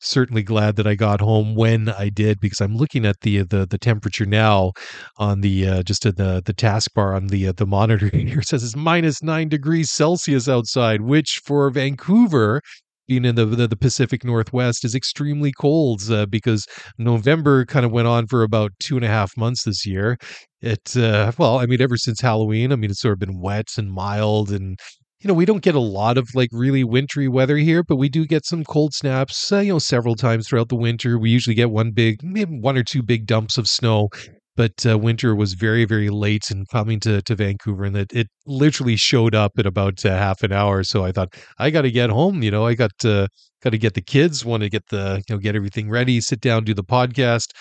[0.02, 3.66] certainly glad that i got home when i did because i'm looking at the the,
[3.66, 4.72] the temperature now
[5.18, 8.64] on the uh, just the the taskbar on the uh, the monitor here it says
[8.64, 12.62] it's minus nine degrees celsius outside which for vancouver
[13.10, 16.66] being in the, the, the Pacific Northwest is extremely cold uh, because
[16.98, 20.18] November kind of went on for about two and a half months this year.
[20.62, 23.68] It uh, well, I mean, ever since Halloween, I mean, it's sort of been wet
[23.78, 24.80] and mild, and
[25.20, 28.08] you know, we don't get a lot of like really wintry weather here, but we
[28.08, 29.52] do get some cold snaps.
[29.52, 31.20] Uh, you know, several times throughout the winter.
[31.20, 34.10] We usually get one big, maybe one or two big dumps of snow
[34.60, 38.28] but uh, winter was very very late in coming to, to vancouver and that it
[38.46, 41.92] literally showed up in about uh, half an hour so i thought i got to
[41.92, 43.28] get home you know i got to
[43.64, 46.42] got to get the kids want to get the you know get everything ready sit
[46.42, 47.52] down do the podcast.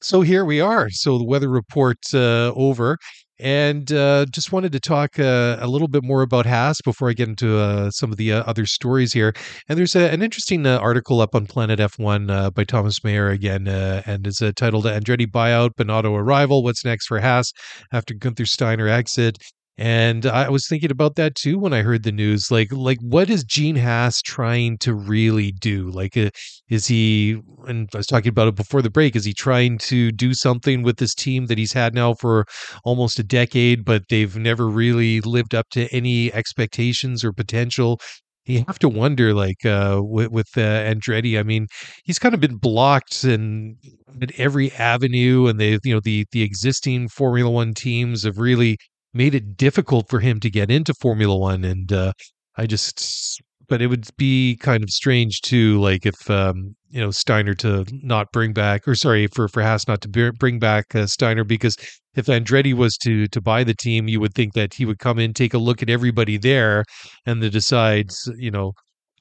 [0.00, 0.90] So here we are.
[0.90, 2.98] So the weather report uh, over
[3.38, 7.12] and uh, just wanted to talk uh, a little bit more about Haas before I
[7.12, 9.34] get into uh, some of the uh, other stories here.
[9.68, 13.28] And there's a, an interesting uh, article up on Planet F1 uh, by Thomas Maher
[13.28, 17.52] again, and it's titled Andretti Buyout, Binotto Arrival What's Next for Haas
[17.92, 19.38] After Guenther Steiner Exit.
[19.78, 22.50] And I was thinking about that too when I heard the news.
[22.50, 25.88] Like, like what is Gene Haas trying to really do?
[25.90, 26.30] Like, uh,
[26.68, 27.40] is he?
[27.68, 29.14] And I was talking about it before the break.
[29.14, 32.44] Is he trying to do something with this team that he's had now for
[32.84, 38.00] almost a decade, but they've never really lived up to any expectations or potential?
[38.46, 41.38] You have to wonder, like uh, with, with uh, Andretti.
[41.38, 41.68] I mean,
[42.02, 43.76] he's kind of been blocked in,
[44.20, 48.78] in every avenue, and they, you know, the the existing Formula One teams have really
[49.12, 51.64] made it difficult for him to get into Formula One.
[51.64, 52.12] And uh,
[52.56, 57.10] I just, but it would be kind of strange too, like if um, you know
[57.10, 61.06] Steiner to not bring back, or sorry, for for Haas not to bring back uh,
[61.06, 61.76] Steiner because
[62.16, 65.18] if Andretti was to to buy the team, you would think that he would come
[65.18, 66.84] in, take a look at everybody there,
[67.26, 68.72] and then decide, you know,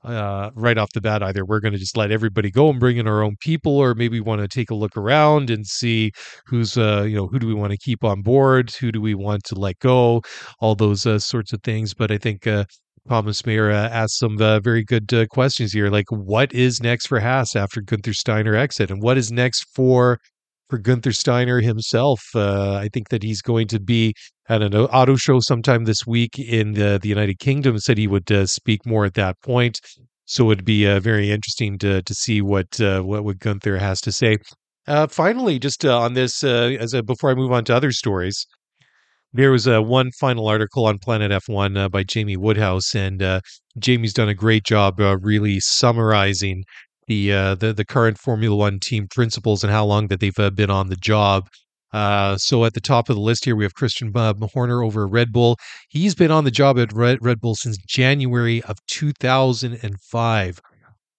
[0.03, 2.97] uh, right off the bat either we're going to just let everybody go and bring
[2.97, 6.11] in our own people or maybe want to take a look around and see
[6.45, 8.71] who's uh, you know who do we want to keep on board?
[8.79, 10.21] Who do we want to let go?
[10.59, 11.93] All those uh, sorts of things.
[11.93, 12.65] But i think uh,
[13.07, 17.19] Thomas Maher uh, asked some uh, very good questions here, like what is next for
[17.19, 20.19] Haas after Guenther Steiner exit, and what is next for
[20.69, 22.21] for Guenther Steiner himself.
[22.35, 24.13] Uh, I think that he's going to be
[24.49, 27.79] at an auto show sometime this week in the, the United Kingdom.
[27.79, 29.79] Said he would uh, speak more at that point.
[30.25, 34.01] So it'd be uh, very interesting to to see what uh, what, what Guenther has
[34.01, 34.37] to say.
[34.87, 38.45] Uh, finally, just uh, on this, as a, before I move on to other stories,
[39.33, 43.41] there was a one final article on Planet F1 by Jamie Woodhouse, and
[43.77, 46.63] Jamie's done a great job really summarizing
[47.07, 50.49] the uh, the the current Formula One team principals and how long that they've uh,
[50.49, 51.47] been on the job.
[51.93, 55.05] Uh, so at the top of the list here, we have Christian uh, Horner over
[55.05, 55.57] at Red Bull.
[55.87, 60.61] He's been on the job at Red, Red Bull since January of 2005,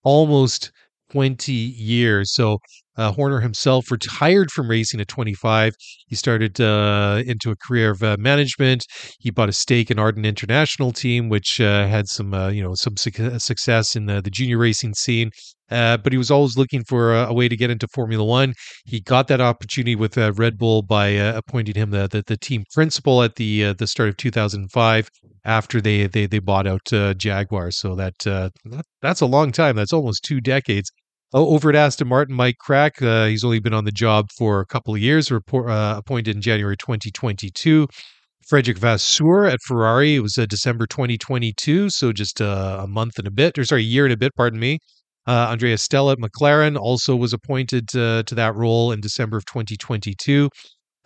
[0.04, 0.70] almost
[1.10, 2.34] 20 years.
[2.34, 2.58] So
[2.96, 5.74] uh, Horner himself retired from racing at 25.
[6.08, 8.84] He started uh, into a career of uh, management.
[9.20, 12.74] He bought a stake in Arden International Team, which uh, had some, uh, you know,
[12.74, 15.30] some su- success in the, the junior racing scene.
[15.70, 18.54] Uh, but he was always looking for a, a, way to get into Formula One.
[18.86, 22.36] He got that opportunity with uh, Red Bull by uh, appointing him the, the, the
[22.36, 25.08] team principal at the uh, the start of 2005
[25.44, 27.70] after they they they bought out uh, Jaguar.
[27.70, 28.52] So that, that,
[29.02, 29.76] that's a long time.
[29.76, 30.90] That's almost two decades.
[31.34, 34.66] Over at Aston Martin, Mike Krack, uh, he's only been on the job for a
[34.66, 37.86] couple of years, report, appointed in January 2022.
[38.48, 40.14] Frederick Vasseur at Ferrari.
[40.14, 43.82] It was uh, December 2022, so just uh, a month and a bit, or sorry,
[43.82, 44.78] a year and a bit, pardon me.
[45.28, 50.48] Uh, Andrea Stella McLaren also was appointed uh, to that role in December of 2022.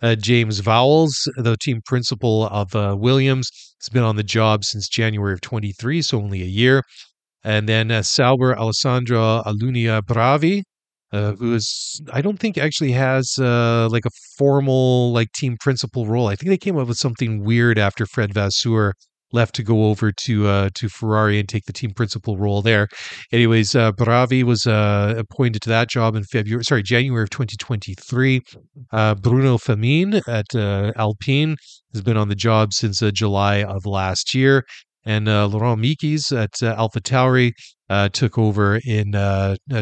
[0.01, 3.49] Uh, James Vowles, the team principal of uh, Williams,
[3.81, 6.83] has been on the job since January of 23, so only a year.
[7.43, 10.63] And then uh, Sauber Alessandro Alunni Bravi,
[11.11, 16.07] uh, who is I don't think actually has uh, like a formal like team principal
[16.07, 16.27] role.
[16.27, 18.93] I think they came up with something weird after Fred Vasseur
[19.33, 22.87] left to go over to uh, to Ferrari and take the team principal role there.
[23.31, 28.41] Anyways, uh, Bravi was uh, appointed to that job in February, sorry, January of 2023.
[28.91, 31.57] Uh, Bruno Famin at uh, Alpine
[31.93, 34.63] has been on the job since uh, July of last year.
[35.05, 37.51] And Laurent Mekies at Alpha Tauri
[38.13, 39.11] took over in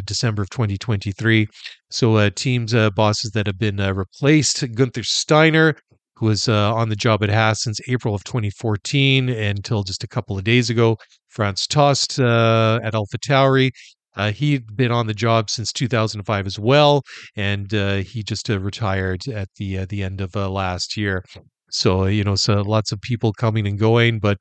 [0.04, 1.46] December of 2023.
[1.92, 5.76] So teams bosses that have been replaced: Guenther Steiner,
[6.22, 10.08] who was uh, on the job at Haas since April of 2014 until just a
[10.08, 10.96] couple of days ago.
[11.30, 13.72] Franz Tost uh, at AlphaTauri.
[14.16, 17.02] Uh, he'd been on the job since 2005 as well,
[17.36, 21.24] and uh, he just uh, retired at the uh, the end of last year.
[21.72, 24.38] So you know, so lots of people coming and going, but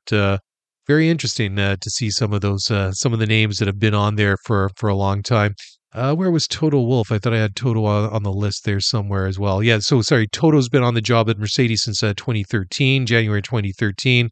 [0.87, 4.15] very interesting to see some of those some of the names that have been on
[4.17, 5.55] there for for a long time.
[5.93, 7.11] Uh, where was Toto Wolff?
[7.11, 9.61] I thought I had Toto on, the list there somewhere as well.
[9.61, 14.29] Yeah, so sorry, Toto's been on the job at Mercedes since uh, 2013, January 2013.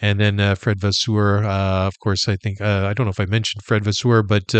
[0.00, 3.20] And then uh, Fred Vasseur, uh, of course, I think, uh, I don't know if
[3.20, 4.54] I mentioned Fred Vasseur, but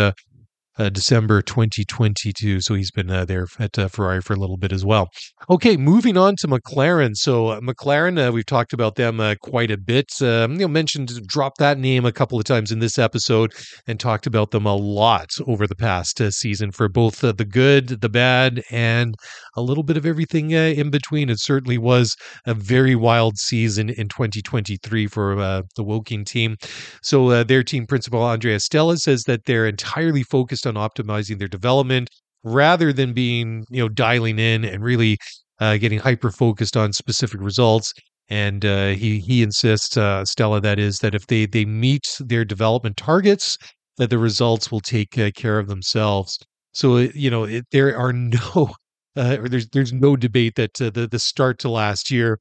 [0.79, 2.61] uh, December 2022.
[2.61, 5.09] So he's been uh, there at uh, Ferrari for a little bit as well.
[5.51, 7.15] Okay, moving on to McLaren.
[7.15, 10.11] So uh, McLaren, uh, we've talked about them uh, quite a bit.
[10.21, 13.53] Um, you know, mentioned dropped that name a couple of times in this episode
[13.87, 18.09] and talked about them a lot over the past season for both the good, the
[18.09, 19.15] bad, and
[19.57, 21.29] a little bit of everything in between.
[21.29, 25.37] It certainly was a very wild season in 2023 for
[25.77, 26.57] the Woking team.
[27.03, 31.49] So their team principal Andrea Stella says that they're entirely focused focused on optimizing their
[31.49, 32.09] development
[32.45, 35.19] rather than being, you know, dialing in and really
[35.61, 37.93] uh, getting hyper focused on specific results.
[38.29, 42.45] And uh, he he insists, uh, Stella, that is, that if they they meet their
[42.45, 43.59] development targets,
[43.99, 46.39] that the results will take uh, care of themselves.
[46.73, 48.75] So uh, you know, it, there are no
[49.17, 52.39] uh, or there's there's no debate that uh, the the start to last year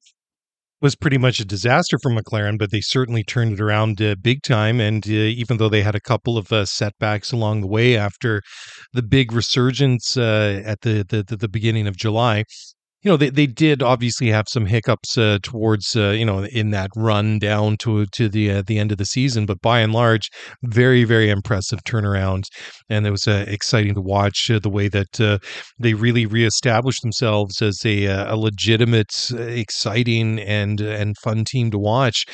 [0.82, 4.42] was pretty much a disaster for McLaren, but they certainly turned it around uh, big
[4.42, 4.80] time.
[4.80, 8.42] And uh, even though they had a couple of uh, setbacks along the way after
[8.92, 12.44] the big resurgence uh, at the, the the beginning of July,
[13.02, 16.70] you know, they, they did obviously have some hiccups uh, towards, uh, you know, in
[16.70, 19.44] that run down to to the uh, the end of the season.
[19.44, 20.28] But by and large,
[20.62, 22.44] very very impressive turnaround,
[22.88, 25.38] and it was uh, exciting to watch uh, the way that uh,
[25.80, 32.24] they really reestablished themselves as a a legitimate, exciting and and fun team to watch.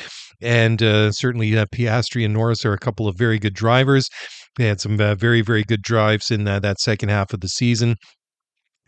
[0.41, 4.07] And certainly, Piastri and Norris are a couple of very good drivers.
[4.57, 7.95] They had some very very good drives in that second half of the season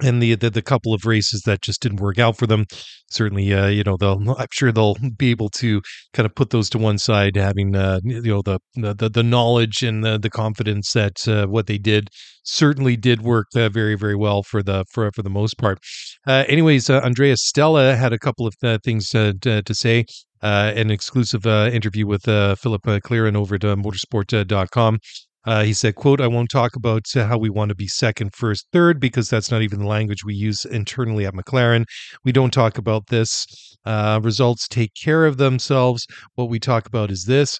[0.01, 2.65] and the, the, the couple of races that just didn't work out for them.
[3.09, 5.81] Certainly uh, you know they'll i'm sure they'll be able to
[6.13, 9.81] kind of put those to one side having uh, you know the, the the knowledge
[9.81, 12.09] and the, the confidence that uh, what they did
[12.43, 15.79] certainly did work uh, very very well for the for for the most part.
[16.27, 20.05] Uh, anyways uh, andrea stella had a couple of things to, to say
[20.41, 24.97] an exclusive interview with Filip Cleeren over at motorsport.com
[25.45, 28.67] uh, he said, quote, I won't talk about how we want to be second, first,
[28.71, 31.85] third, because that's not even the language we use internally at McLaren.
[32.23, 33.45] We don't talk about this.
[33.83, 36.05] Uh, results take care of themselves.
[36.35, 37.57] What we talk about is this.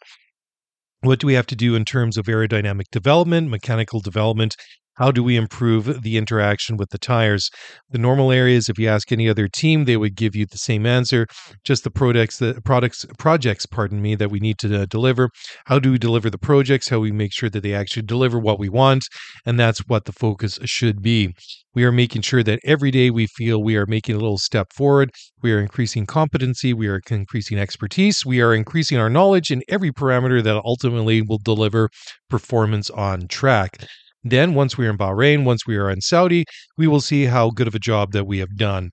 [1.01, 4.55] What do we have to do in terms of aerodynamic development, mechanical development,
[4.95, 7.49] how do we improve the interaction with the tires?
[7.89, 10.85] The normal areas, if you ask any other team, they would give you the same
[10.85, 11.27] answer.
[11.63, 15.29] Just the products, the products, projects, pardon me, that we need to uh, deliver.
[15.65, 16.89] How do we deliver the projects?
[16.89, 19.03] How we make sure that they actually deliver what we want,
[19.45, 21.33] and that's what the focus should be.
[21.73, 24.73] We are making sure that every day we feel we are making a little step
[24.73, 25.11] forward.
[25.41, 26.73] We are increasing competency.
[26.73, 28.25] We are increasing expertise.
[28.25, 31.89] We are increasing our knowledge in every parameter that ultimately will deliver
[32.29, 33.87] performance on track.
[34.23, 36.45] Then, once we are in Bahrain, once we are in Saudi,
[36.77, 38.91] we will see how good of a job that we have done.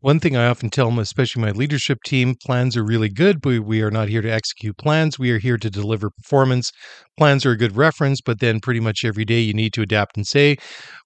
[0.00, 3.62] One thing I often tell them, especially my leadership team, plans are really good, but
[3.64, 5.18] we are not here to execute plans.
[5.18, 6.70] We are here to deliver performance.
[7.16, 10.16] plans are a good reference, but then pretty much every day you need to adapt
[10.16, 10.56] and say,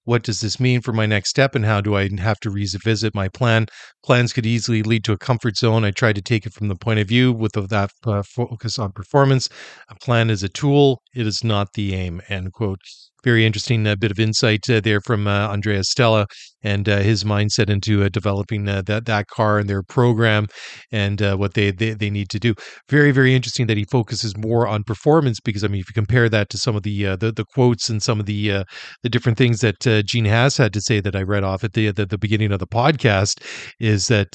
[0.05, 3.15] what does this mean for my next step and how do I have to revisit
[3.15, 3.67] my plan?
[4.05, 5.85] Plans could easily lead to a comfort zone.
[5.85, 8.93] I tried to take it from the point of view with that uh, focus on
[8.93, 9.49] performance.
[9.89, 12.21] A plan is a tool, it is not the aim.
[12.29, 12.81] End quote
[13.25, 16.27] very interesting uh, bit of insight uh, there from uh, Andrea Stella
[16.63, 20.47] and uh, his mindset into uh, developing uh, that that car and their program
[20.91, 22.55] and what they, they they need to do.
[22.89, 26.29] Very very interesting that he focuses more on performance because I mean if you compare
[26.29, 28.65] that to some of the the, the, quotes and some of the
[29.03, 31.91] the different things that Gene has had to say that I read off at the
[31.91, 33.43] the, the beginning of the podcast
[33.81, 34.33] is that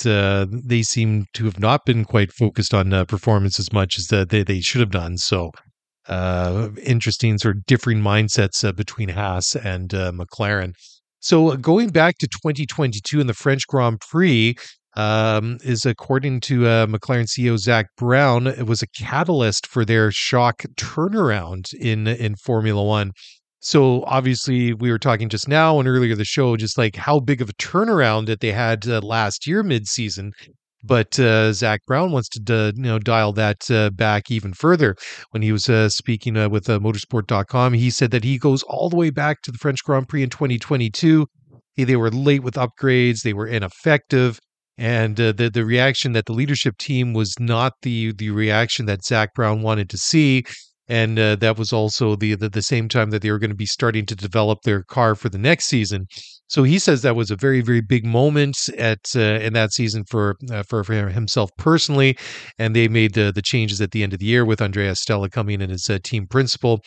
[0.65, 4.61] they seem to have not been quite focused on performance as much as they they
[4.61, 5.17] should have done.
[5.17, 5.51] So
[6.07, 10.73] uh, interesting sort of differing mindsets uh, between Haas and uh, McLaren.
[11.19, 14.55] So uh, going back to 2022 in the French Grand Prix,
[14.95, 20.11] um, is according to uh, McLaren CEO Zak Brown, it was a catalyst for their
[20.11, 23.11] shock turnaround in in Formula One.
[23.59, 27.41] So obviously, we were talking just now and earlier the show, just like how big
[27.41, 30.31] of a turnaround that they had uh, last year mid season.
[30.83, 34.95] But uh, Zak Brown wants to uh, you know dial that uh, back even further.
[35.31, 38.89] When he was uh, speaking uh, with uh, Motorsport.com, he said that he goes all
[38.89, 41.25] the way back to the French Grand Prix in 2022.
[41.75, 43.21] They were late with upgrades.
[43.21, 44.39] They were ineffective.
[44.79, 49.33] And the the reaction that the leadership team was not the the reaction that Zak
[49.33, 50.43] Brown wanted to see,
[50.87, 53.65] and that was also the, the, the same time that they were going to be
[53.65, 56.05] starting to develop their car for the next season.
[56.47, 60.03] So he says that was a very very big moment at uh, in that season
[60.05, 62.17] for, uh, for for himself personally,
[62.57, 65.29] and they made the the changes at the end of the year with Andrea Stella
[65.29, 66.81] coming in as a team principal.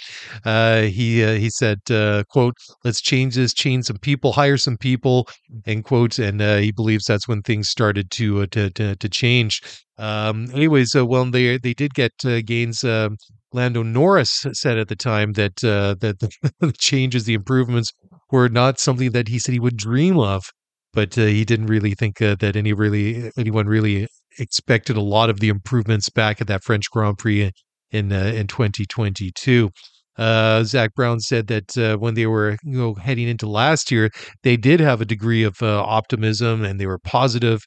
[0.44, 2.54] Uh, he uh, he said, uh, "quote
[2.84, 5.28] Let's change this, change some people, hire some people."
[5.66, 6.18] End quote.
[6.18, 9.60] And he believes that's when things started to to, to, to change.
[10.00, 12.82] Um, anyways, uh, well, they they did get uh, gains.
[12.82, 13.10] Uh,
[13.52, 16.30] Lando Norris said at the time that uh, that the,
[16.60, 17.92] the, changes, the improvements,
[18.30, 20.44] were not something that he said he would dream of,
[20.92, 24.06] but uh, he didn't really think uh, that any really anyone really
[24.38, 27.50] expected a lot of the improvements back at that French Grand Prix
[27.90, 29.70] in in 2022.
[30.18, 34.10] Uh, Zak Brown said that uh, when they were you know heading into last year,
[34.42, 37.60] they did have a degree of uh, optimism and they were positive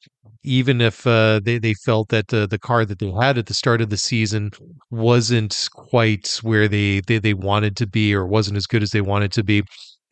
[0.43, 3.53] even if uh, they they felt that the the car that they had at the
[3.53, 4.51] start of the season
[4.91, 9.01] wasn't quite where they they, they wanted to be or wasn't as good as they
[9.01, 9.63] wanted to be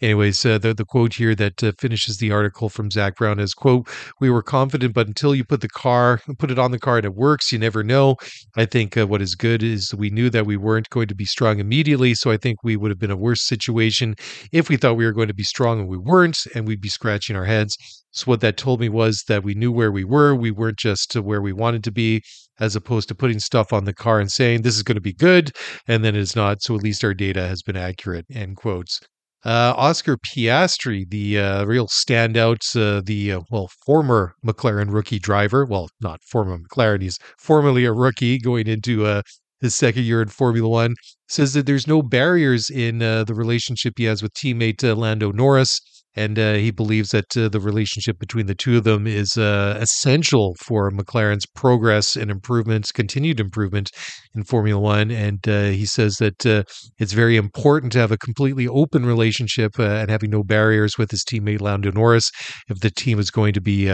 [0.01, 3.53] anyways, uh, the the quote here that uh, finishes the article from Zak Brown is
[3.53, 3.87] quote:
[4.19, 7.05] "We were confident, but until you put the car, put it on the car, and
[7.05, 8.15] it works, you never know."
[8.55, 11.25] I think uh, what is good is we knew that we weren't going to be
[11.25, 14.15] strong immediately, so I think we would have been a worse situation
[14.51, 16.89] if we thought we were going to be strong and we weren't, and we'd be
[16.89, 17.77] scratching our heads.
[18.11, 20.35] So what that told me was that we knew where we were.
[20.35, 22.21] We weren't just to where we wanted to be,
[22.59, 25.13] as opposed to putting stuff on the car and saying this is going to be
[25.13, 25.51] good,
[25.87, 26.61] and then it's not.
[26.61, 28.25] So at least our data has been accurate.
[28.29, 28.99] End quotes.
[29.43, 35.65] Uh, Oscar Piastri, the uh, real standout, uh, the uh, well former McLaren rookie driver.
[35.65, 39.23] Well, not former McLaren; he's formerly a rookie going into uh,
[39.59, 40.95] his second year in Formula One.
[41.27, 45.81] Says that there's no barriers in uh, the relationship he has with teammate Lando Norris
[46.16, 49.78] and uh, he believes that uh, the relationship between the two of them is uh,
[49.80, 53.89] essential for McLaren's progress and improvements, continued improvement
[54.36, 55.09] in Formula One.
[55.09, 56.64] And uh, he says that uh,
[56.99, 61.12] it's very important to have a completely open relationship uh, and having no barriers with
[61.12, 62.30] his teammate Lando Norris
[62.68, 63.86] if the team is going to be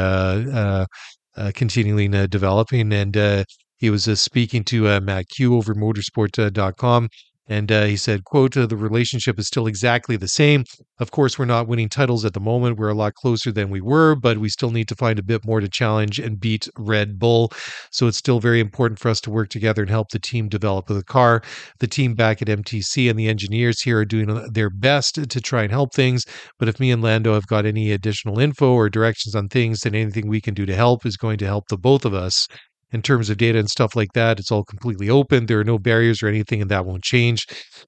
[1.54, 2.92] continuing developing.
[2.94, 3.46] And
[3.78, 7.10] he was speaking to Matt Kew over motorsport.com
[7.48, 10.66] and uh, he said, quote, the relationship is still exactly the same.
[11.00, 12.78] Of course, we're not winning titles at the moment.
[12.78, 15.46] We're a lot closer than we were, but we still need to find a bit
[15.46, 17.52] more to challenge and beat Red Bull.
[17.92, 20.88] So it's still very important for us to work together and help the team develop
[20.88, 21.42] the car.
[21.80, 25.42] The team back at MTC and the engineers here are doing uh, their best to
[25.42, 26.26] try and help things.
[26.60, 29.96] But if me and Lando have got any additional info or directions on things, then
[29.96, 32.48] anything we can do to help is going to help the both of us
[32.92, 34.40] in terms of data and stuff like that.
[34.40, 35.46] It's all completely open.
[35.46, 37.46] There are no barriers or anything, and that won't change.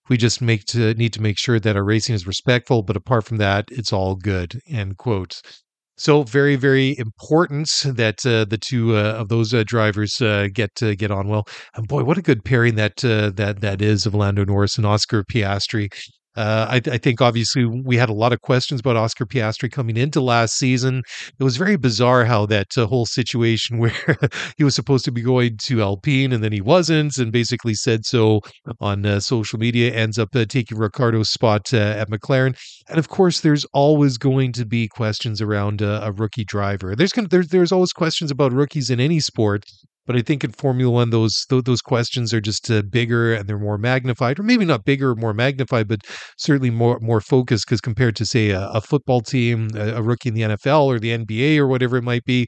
[0.10, 2.84] We just make to need to make sure that our racing is respectful.
[2.84, 4.60] But apart from that, it's all good.
[4.68, 5.42] End quote.
[5.98, 10.72] So very, very important that uh, the two uh, of those uh, drivers uh, get
[10.76, 11.44] get on well.
[11.76, 14.86] And boy, what a good pairing that uh, that that is of Lando Norris and
[14.86, 15.90] Oscar Piastri.
[16.40, 19.98] Uh, I, I, think obviously we had a lot of questions about Oscar Piastri coming
[19.98, 21.04] into last season.
[21.38, 23.92] It was very bizarre how that uh, whole situation where
[24.58, 28.06] he was supposed to be going to Alpine and then he wasn't, and basically said
[28.06, 28.40] so
[28.80, 32.58] on uh, social media, ends up uh, taking Ricciardo's spot uh, at McLaren.
[32.88, 36.96] And of course, there's always going to be questions around uh, a rookie driver.
[36.96, 39.66] There's, there's there's always questions about rookies in any sport.
[40.10, 43.60] But I think in Formula One, those those, questions are just uh, bigger and they're
[43.60, 46.00] more magnified, or maybe not bigger or more magnified, but
[46.36, 47.68] certainly more more focused.
[47.68, 50.98] Because compared to say a, a football team, a, a rookie in the NFL or
[50.98, 52.48] the NBA or whatever it might be,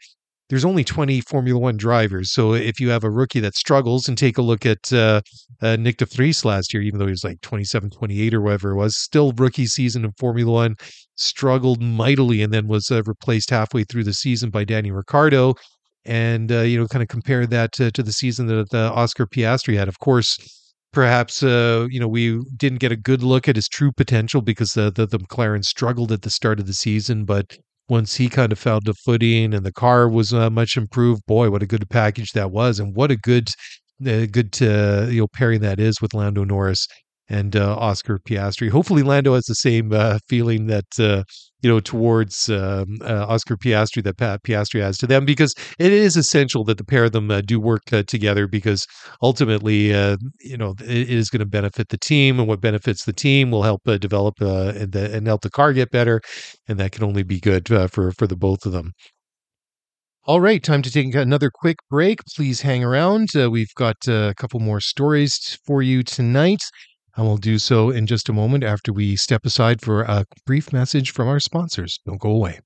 [0.50, 2.34] there's only 20 Formula One drivers.
[2.34, 5.22] So if you have a rookie that struggles, and take a look at uh,
[5.62, 8.72] uh, Nyck de Vries last year, even though he was like 27, 28 or whatever
[8.72, 10.78] it was, still rookie season in Formula One,
[11.16, 15.54] struggled mightily and then was uh, replaced halfway through the season by Danny Ricciardo.
[16.04, 19.28] And, uh, you know, kind of compare that to, to the season that uh, Oscar
[19.28, 19.88] Piastri had.
[19.88, 20.38] Of course,
[20.92, 24.74] perhaps uh, you know we didn't get a good look at his true potential because
[24.74, 27.58] the, the, the McLaren struggled at the start of the season, but
[27.90, 31.50] once he kind of found a footing and the car was uh, much improved, boy,
[31.50, 33.50] what a good package that was, and what a good,
[34.06, 36.88] uh, good uh, you know pairing that is with Lando Norris
[37.30, 38.70] and Oscar Piastri.
[38.70, 39.94] Hopefully, Lando has the same
[40.28, 41.26] feeling that
[41.62, 45.92] you know towards um, uh, Oscar Piastri that Pat Piastri has to them, because it
[45.92, 48.48] is essential that the pair of them uh, do work uh, together.
[48.48, 48.86] Because
[49.22, 49.88] ultimately,
[50.42, 53.64] you know, it is going to benefit the team, and what benefits the team will
[53.64, 56.22] help develop and, and, help the car get better,
[56.68, 58.94] and that can only be good for for the both of them.
[60.26, 62.20] All right, time to take another quick break.
[62.36, 63.30] Please hang around.
[63.36, 66.62] Uh, we've got uh, a couple more stories for you tonight
[67.16, 70.72] and we'll do so in just a moment after we step aside for a brief
[70.72, 72.00] message from our sponsors.
[72.06, 72.60] Don't go away.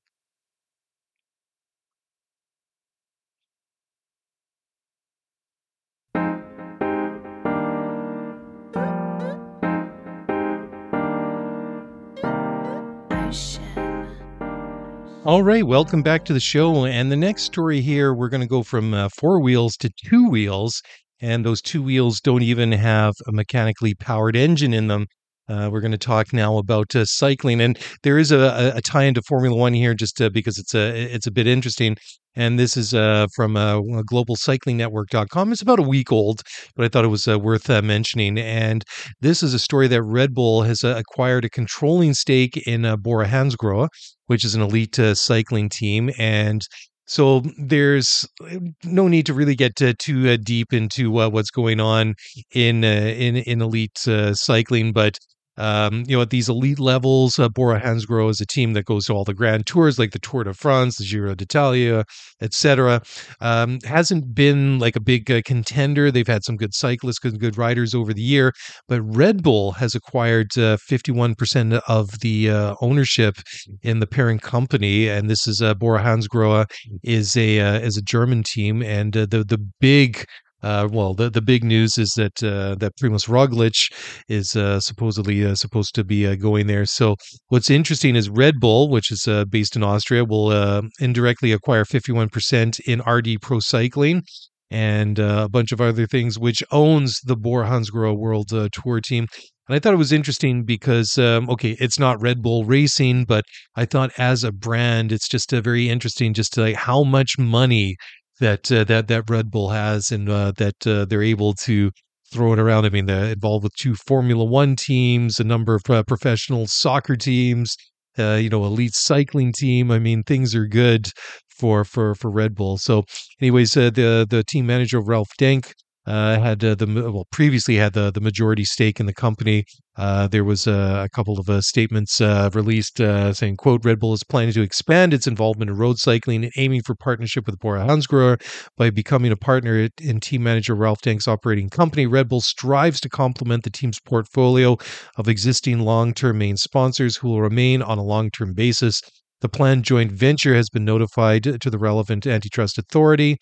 [15.26, 16.86] All right, welcome back to the show.
[16.86, 20.30] And the next story here, we're going to go from uh, four wheels to two
[20.30, 20.84] wheels
[21.22, 25.08] and those two wheels don't even have a mechanically powered engine in them.
[25.48, 29.04] Uh, we're going to talk now about uh, cycling, and there is a, a, tie
[29.04, 31.96] into Formula One here, just uh, because it's a it's a bit interesting.
[32.36, 33.80] And this is uh, from uh,
[34.12, 35.52] globalcyclingnetwork.com.
[35.52, 36.42] It's about a week old,
[36.76, 38.38] but I thought it was uh, worth uh, mentioning.
[38.38, 38.84] And
[39.22, 43.88] this is a story that Red Bull has acquired a controlling stake in Bora Hansgrohe,
[44.26, 46.12] which is an elite cycling team.
[46.18, 46.62] And
[47.08, 51.52] so there's uh, no need to really get to, too uh, deep into uh, what's
[51.52, 52.16] going on
[52.54, 55.18] in uh, in in elite uh, cycling, but
[55.58, 59.06] um, you know, at these elite levels, uh, Bora Hansgrohe is a team that goes
[59.06, 62.06] to all the grand tours like the Tour de France, the Giro d'Italia,
[62.42, 63.02] etc.
[63.42, 66.12] Um, hasn't been like a big uh, contender.
[66.12, 68.54] They've had some good cyclists, good, good riders over the year,
[68.88, 73.38] but Red Bull has acquired uh, 51% of the uh, ownership
[73.82, 76.70] in the parent company, and this is uh, Bora Hansgrohe
[77.04, 80.26] is a uh, is a German team, and the the big
[80.66, 83.92] uh, well, the the big news is that uh, that Primoz Roglic
[84.28, 86.86] is uh, supposedly uh, supposed to be uh, going there.
[86.86, 87.18] So
[87.50, 90.52] what's interesting is Red Bull, which is uh, based in Austria, will
[91.00, 94.24] indirectly acquire 51% in RD Pro Cycling
[94.72, 99.28] and a bunch of other things, which owns the Bora Hansgrohe World Tour team.
[99.68, 103.46] And I thought it was interesting because, um, okay, it's not Red Bull Racing, but
[103.76, 107.38] I thought as a brand, it's just a very interesting, just to like how much
[107.38, 107.96] money
[108.40, 111.92] that uh, that that Red Bull has, and uh, that uh, they're able to
[112.32, 112.86] throw it around.
[112.86, 117.16] I mean, they're involved with two Formula One teams, a number of uh, professional soccer
[117.16, 117.76] teams,
[118.18, 119.92] uh, you know, elite cycling team.
[119.92, 121.10] I mean, things are good
[121.50, 122.78] for for for Red Bull.
[122.78, 123.04] So,
[123.42, 125.74] anyways, uh, the the team manager Ralph Denk
[126.08, 129.66] uh, had uh, the well previously had the the majority stake in the company.
[129.98, 134.00] Uh, there was a, a couple of uh, statements uh, released uh, saying, "quote Red
[134.00, 137.60] Bull is planning to expand its involvement in road cycling and aiming for partnership with
[137.60, 138.40] Bora Hansgrohe
[138.78, 142.06] by becoming a partner in team manager Ralph Denk's operating company.
[142.06, 144.78] Red Bull strives to complement the team's portfolio
[145.18, 149.02] of existing long-term main sponsors who will remain on a long-term basis."
[149.42, 153.38] The planned joint venture has been notified to the relevant antitrust authority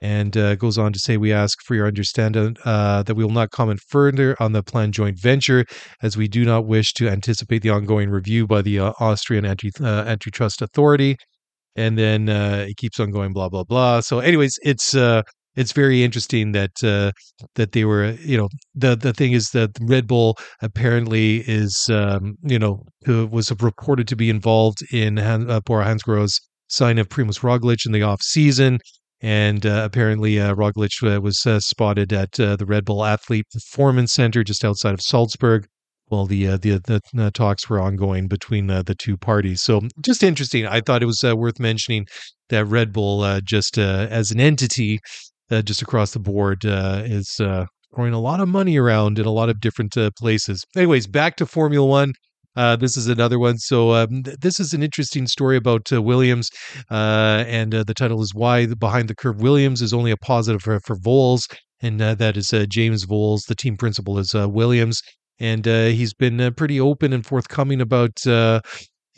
[0.00, 3.32] and uh, goes on to say, We ask for your understanding uh, that we will
[3.32, 5.64] not comment further on the planned joint venture
[6.02, 9.70] as we do not wish to anticipate the ongoing review by the uh, Austrian anti,
[9.80, 11.16] uh, antitrust authority.
[11.76, 14.00] And then uh, it keeps on going, blah, blah, blah.
[14.00, 14.94] So, anyways, it's.
[14.94, 15.22] Uh,
[15.58, 16.72] it's very interesting that
[17.54, 22.34] that they were, you know, the the thing is that Red Bull apparently is, um,
[22.42, 26.38] you know, was reported to be involved in Han, Bora Hansgrohe's
[26.68, 28.80] sign of Primoz Roglic in the off season
[29.22, 33.46] and uh, apparently, uh, Roglic uh, was uh, spotted at uh, the Red Bull Athlete
[33.50, 35.66] Performance Center just outside of Salzburg
[36.08, 39.62] while the uh, the, the talks were ongoing between the two parties.
[39.62, 40.66] So, just interesting.
[40.66, 42.06] I thought it was worth mentioning
[42.50, 45.00] that Red Bull, just as an entity,
[45.50, 47.34] just across the board, is
[47.94, 50.62] throwing a lot of money around in a lot of different places.
[50.76, 52.12] Anyways, back to Formula One.
[52.56, 53.58] Uh, this is another one.
[53.58, 56.50] So um, th- this is an interesting story about uh, Williams,
[56.90, 60.62] uh, and uh, the title is "Why Behind the Curve Williams is only a positive
[60.62, 61.46] for, for Vowles,"
[61.80, 63.42] and uh, that is James Vowles.
[63.46, 65.02] The team principal is Williams,
[65.38, 68.12] and he's been pretty open and forthcoming about.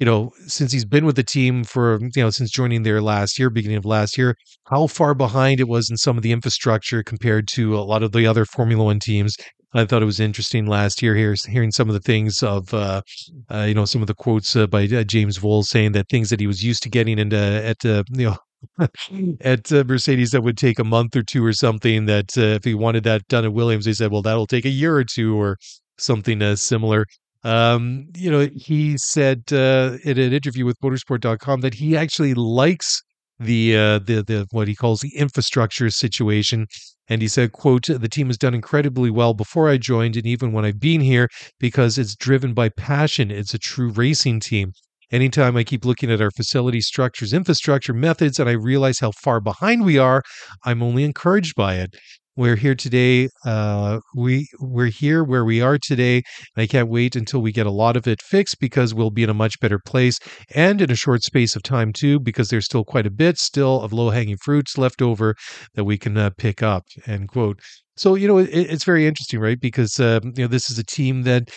[0.00, 3.36] You know, since he's been with the team for, you know, since joining there last
[3.36, 4.36] year, beginning of last year,
[4.68, 8.12] how far behind it was in some of the infrastructure compared to a lot of
[8.12, 9.34] the other Formula One teams.
[9.74, 13.02] I thought it was interesting last year here, hearing some of the things of, uh,
[13.50, 16.30] uh, you know, some of the quotes uh, by uh, James Vowles saying that things
[16.30, 18.36] that he was used to getting into at, uh, you know,
[19.40, 22.06] at uh, Mercedes that would take a month or two or something.
[22.06, 24.70] That uh, if he wanted that done at Williams, they said, well, that'll take a
[24.70, 25.58] year or two or
[25.98, 27.06] something uh, similar.
[27.44, 33.02] Um, you know, he said uh, in an interview with motorsport.com that he actually likes
[33.38, 36.66] the uh, the the what he calls the infrastructure situation
[37.08, 40.52] and he said quote the team has done incredibly well before i joined and even
[40.52, 41.28] when i've been here
[41.58, 43.30] because it's driven by passion.
[43.30, 44.72] It's a true racing team.
[45.10, 49.40] Anytime i keep looking at our facility structures infrastructure methods and i realize how far
[49.40, 50.22] behind we are
[50.64, 51.96] i'm only encouraged by it
[52.38, 56.22] we're here today uh, we we're here where we are today
[56.54, 59.24] and i can't wait until we get a lot of it fixed because we'll be
[59.24, 60.20] in a much better place
[60.54, 63.82] and in a short space of time too because there's still quite a bit still
[63.82, 65.34] of low hanging fruits left over
[65.74, 67.58] that we can uh, pick up end quote.
[67.96, 69.58] So you know it, it's very interesting right?
[69.60, 71.50] Because uh, you know this is a team that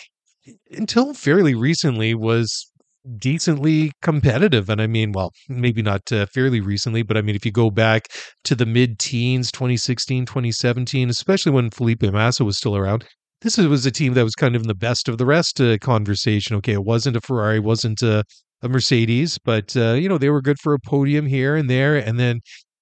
[0.72, 2.71] until fairly recently was
[3.18, 7.44] decently competitive and i mean well maybe not uh, fairly recently but i mean if
[7.44, 8.06] you go back
[8.44, 13.04] to the mid teens 2016 2017 especially when felipe massa was still around
[13.42, 15.76] this was a team that was kind of in the best of the rest uh,
[15.78, 16.56] conversation.
[16.56, 18.24] Okay it wasn't a ferrari wasn't a,
[18.62, 21.96] a mercedes but uh, you know they were good for a podium here and there
[21.96, 22.40] and then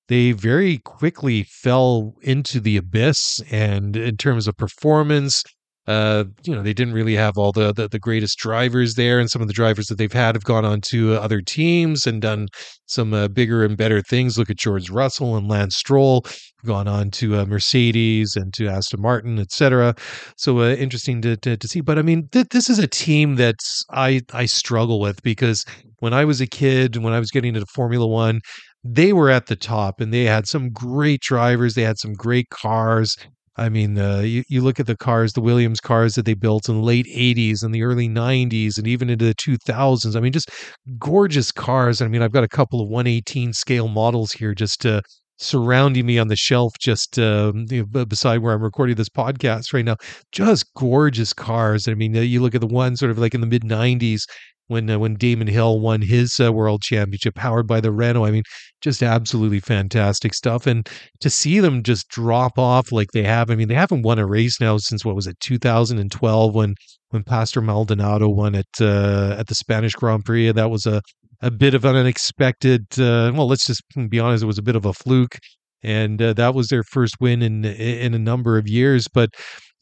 [0.09, 5.43] they very quickly fell into the abyss and in terms of performance
[5.91, 9.29] uh, you know, they didn't really have all the, the, the greatest drivers there, and
[9.29, 12.47] some of the drivers that they've had have gone on to other teams and done
[12.87, 14.39] some uh, bigger and better things.
[14.39, 16.25] Look at George Russell and Lance Stroll,
[16.65, 19.97] gone on to uh, Mercedes and to Aston Martin, etc.
[20.37, 21.81] So uh, interesting to, to, to see.
[21.81, 23.57] But I mean, th- this is a team that
[23.91, 25.67] I I struggle with because
[25.99, 28.41] when I was a kid, when I was getting into Formula One,
[28.85, 31.75] they were at the top and they had some great drivers.
[31.75, 33.17] They had some great cars.
[33.61, 36.69] I mean, uh, you, you look at the cars, the Williams cars that they built
[36.69, 40.17] in the late 80s and the early 90s and even into the 2000s.
[40.17, 40.51] I mean, just
[40.99, 42.01] gorgeous cars.
[42.01, 45.03] I mean, I've got a couple of 118 scale models here just uh,
[45.39, 49.75] surrounding me on the shelf just uh, you know, beside where I'm recording this podcast
[49.75, 49.97] right now.
[50.33, 51.87] Just gorgeous cars.
[51.87, 54.23] I mean, uh, you look at the one sort of like in the mid 90s
[54.71, 58.25] when uh, when Damon Hill won his uh, world championship, powered by the Renault.
[58.25, 58.45] I mean,
[58.81, 60.67] just absolutely fantastic stuff.
[60.67, 60.89] And
[61.21, 64.27] to see them just drop off like they have, I mean, they haven't won a
[64.27, 66.75] race now since what was it, 2012 when
[67.11, 70.53] when Pastor Maldonado won at uh, at the Spanish Grand Prix.
[70.53, 71.03] That was a
[71.43, 72.87] a bit of an unexpected.
[72.99, 75.37] Uh, well, let's just be honest, it was a bit of a fluke.
[75.83, 79.31] And uh, that was their first win in in a number of years, but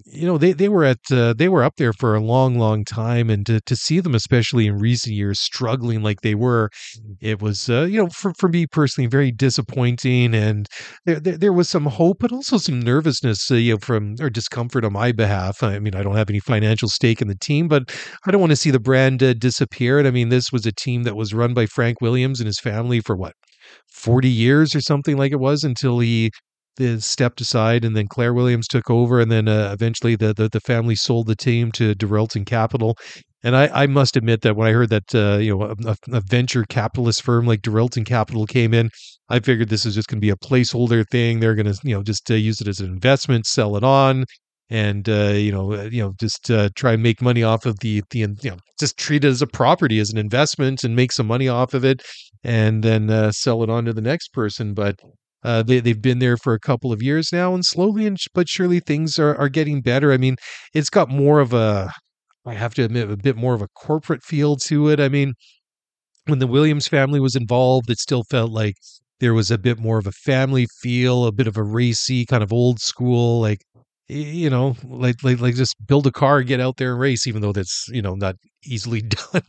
[0.06, 2.84] you know they they were at uh, they were up there for a long long
[2.84, 6.70] time and to to see them especially in recent years struggling like they were
[7.20, 10.68] it was uh, you know for for me personally very disappointing and
[11.04, 14.30] there there, there was some hope but also some nervousness uh, you know from or
[14.30, 15.62] discomfort on my behalf.
[15.62, 17.94] I mean i don't have any financial stake in the team but
[18.26, 20.72] i don't want to see the brand uh, disappear and i mean this was a
[20.72, 23.34] team that was run by frank williams and his family for what
[23.92, 26.30] 40 years or something like it was until he
[26.98, 30.60] stepped aside, and then Claire Williams took over, and then uh, eventually the, the, the
[30.60, 32.96] family sold the team to Dorilton Capital.
[33.42, 36.20] And I, I must admit that when I heard that uh, you know a, a,
[36.20, 38.90] venture capitalist firm like Dorilton Capital came in,
[39.28, 41.38] I figured this is just going to be a placeholder thing.
[41.38, 44.24] They're going to you know just uh, use it as an investment, sell it on,
[44.70, 47.78] and uh, you know uh, you know just uh, try and make money off of
[47.78, 51.12] the the you know just treat it as a property as an investment and make
[51.12, 52.02] some money off of it,
[52.42, 54.74] and then uh, sell it on to the next person.
[54.74, 54.96] But
[55.44, 58.48] uh, they they've been there for a couple of years now, and slowly and but
[58.48, 60.12] surely things are are getting better.
[60.12, 60.36] I mean,
[60.74, 61.92] it's got more of a
[62.46, 65.00] I have to admit a bit more of a corporate feel to it.
[65.00, 65.34] I mean,
[66.26, 68.76] when the Williams family was involved, it still felt like
[69.20, 72.42] there was a bit more of a family feel, a bit of a racy kind
[72.42, 73.60] of old school like
[74.08, 77.42] you know, like like like just build a car, get out there and race, even
[77.42, 79.42] though that's you know not easily done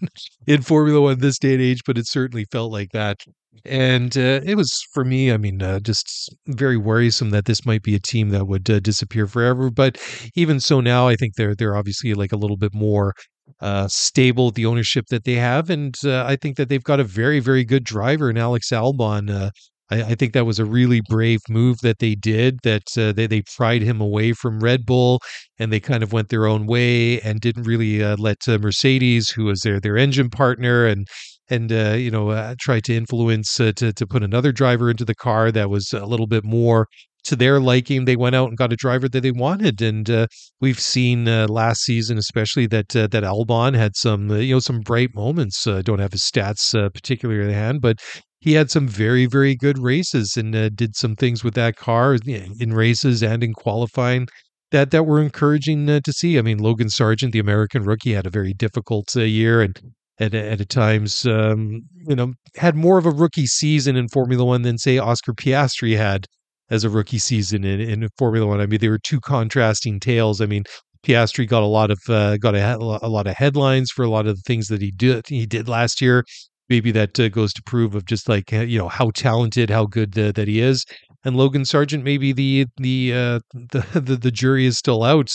[0.47, 3.17] in Formula One this day and age, but it certainly felt like that.
[3.65, 7.83] And uh, it was for me, I mean, uh, just very worrisome that this might
[7.83, 9.69] be a team that would uh, disappear forever.
[9.69, 9.97] But
[10.35, 13.13] even so, now I think they're they're obviously like a little bit more
[13.59, 17.03] uh, stable the ownership that they have, and uh, I think that they've got a
[17.03, 19.29] very very good driver in Alex Albon.
[19.29, 19.49] Uh,
[19.89, 22.59] I, I think that was a really brave move that they did.
[22.63, 25.19] That they they pried him away from Red Bull,
[25.57, 29.61] and they kind of went their own way and didn't really let Mercedes, who was
[29.61, 31.07] their their engine partner, and
[31.49, 35.05] and uh, you know uh, try to influence uh, to to put another driver into
[35.05, 36.87] the car that was a little bit more
[37.25, 38.05] to their liking.
[38.05, 40.27] They went out and got a driver that they wanted, and uh,
[40.61, 44.81] we've seen uh, last season, especially that uh, that Albon had some you know some
[44.81, 45.63] bright moments.
[45.63, 47.97] don't have his stats particularly in hand, but
[48.41, 52.73] he had some very very good races and did some things with that car in
[52.73, 54.27] races and in qualifying
[54.71, 56.37] that that were encouraging uh, to see.
[56.37, 59.79] I mean, Logan Sargeant, the American rookie, had a very difficult uh, year and
[60.19, 64.63] at at times, um, you know, had more of a rookie season in Formula One
[64.63, 66.25] than say Oscar Piastri had
[66.69, 68.61] as a rookie season in, in Formula One.
[68.61, 70.41] I mean, they were two contrasting tales.
[70.41, 70.63] I mean,
[71.05, 74.27] Piastri got a lot of uh, got a, a lot of headlines for a lot
[74.27, 76.25] of the things that he did he did last year.
[76.67, 80.17] Maybe that uh, goes to prove of just like you know how talented, how good
[80.17, 80.85] uh, that he is
[81.25, 85.31] and Logan Sargeant, maybe the the uh, the, the, the jury is still out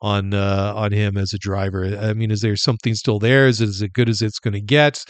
[0.00, 1.84] on uh, on him as a driver.
[1.98, 3.46] I mean, is there something still there?
[3.46, 5.04] Is it as good as it's going to get,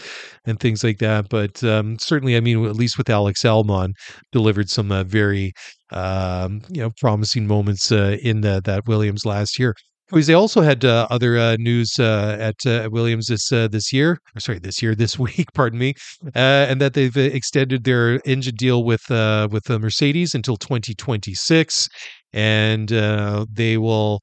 [0.47, 1.29] and things like that?
[1.29, 3.93] But um, certainly, I mean, at least with Alex Albon,
[4.33, 5.53] delivered some uh, very
[5.91, 9.75] um, you know promising moments uh, in the, that Williams last year.
[10.23, 14.21] They also had uh, other uh, news uh, at uh, Williams this uh, this year,
[14.37, 15.95] or sorry, this year, this week, pardon me,
[16.37, 21.89] uh, and that they've extended their engine deal with with Mercedes until 2026,
[22.33, 24.21] and they will.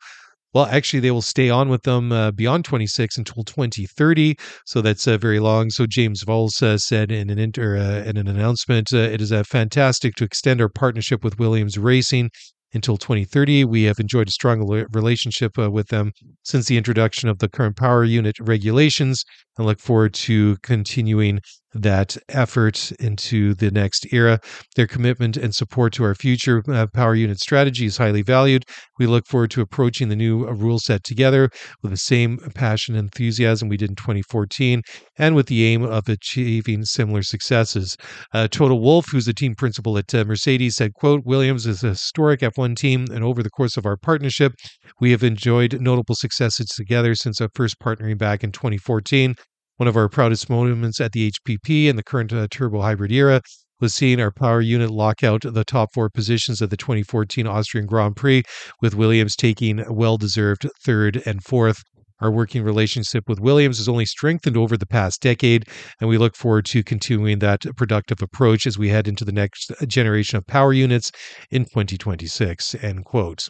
[0.53, 4.35] Well, actually, they will stay on with them beyond 26 until 2030.
[4.65, 5.69] So that's very long.
[5.69, 10.59] So James Vowles said in an inter in an announcement, it is fantastic to extend
[10.59, 12.31] our partnership with Williams Racing
[12.73, 13.65] until 2030.
[13.65, 16.11] We have enjoyed a strong relationship uh, with them
[16.43, 19.23] since the introduction of the current power unit regulations
[19.57, 21.41] and look forward to continuing
[21.73, 24.39] that effort into the next era.
[24.75, 28.63] Their commitment and support to our future uh, power unit strategy is highly valued.
[28.99, 31.49] We look forward to approaching the new uh, rule set together
[31.81, 34.81] with the same passion and enthusiasm we did in 2014
[35.17, 37.95] and with the aim of achieving similar successes.
[38.33, 41.89] Uh, Toto Wolff, who's the team principal at uh, Mercedes, said, quote, Williams is a
[41.89, 44.53] historic F1 team and over the course of our partnership,
[44.99, 49.35] we have enjoyed notable successes together since our first partnering back in 2014.
[49.81, 53.41] One of our proudest moments at the HPP in the current uh, turbo hybrid era
[53.79, 57.87] was seeing our power unit lock out the top four positions of the 2014 Austrian
[57.87, 58.43] Grand Prix,
[58.83, 61.81] with Williams taking well deserved third and fourth.
[62.19, 65.65] Our working relationship with Williams has only strengthened over the past decade,
[65.99, 69.71] and we look forward to continuing that productive approach as we head into the next
[69.87, 71.11] generation of power units
[71.49, 72.75] in 2026.
[72.83, 73.49] End quote.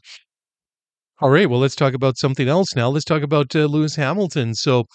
[1.19, 2.87] All right, well, let's talk about something else now.
[2.87, 4.55] Let's talk about uh, Lewis Hamilton.
[4.55, 4.85] So,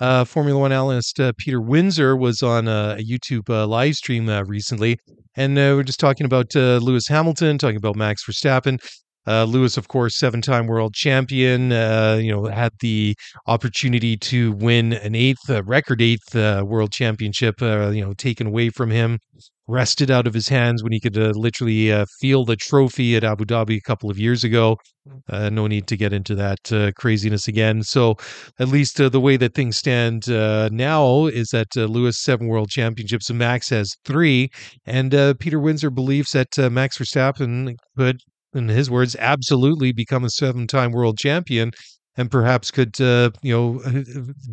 [0.00, 4.28] uh, Formula One analyst uh, Peter Windsor was on a, a YouTube uh, live stream
[4.28, 4.98] uh, recently,
[5.36, 8.78] and uh, we're just talking about uh, Lewis Hamilton, talking about Max Verstappen.
[9.26, 11.70] Lewis, of course, seven-time world champion.
[12.22, 13.16] you know, had the
[13.46, 17.60] opportunity to win an eighth, record eighth world championship.
[17.60, 19.18] you know, taken away from him
[19.68, 23.24] wrested out of his hands when he could uh, literally uh, feel the trophy at
[23.24, 24.76] Abu Dhabi a couple of years ago.
[25.28, 27.82] Uh, no need to get into that uh, craziness again.
[27.82, 28.16] So,
[28.58, 32.70] at least uh, the way that things stand uh, now is that Lewis seven world
[32.70, 34.50] championships, and Max has three,
[34.84, 38.20] and Peter Windsor believes that Max Verstappen could,
[38.56, 41.72] in his words, absolutely become a seven-time world champion.
[42.16, 43.82] And perhaps could, you know,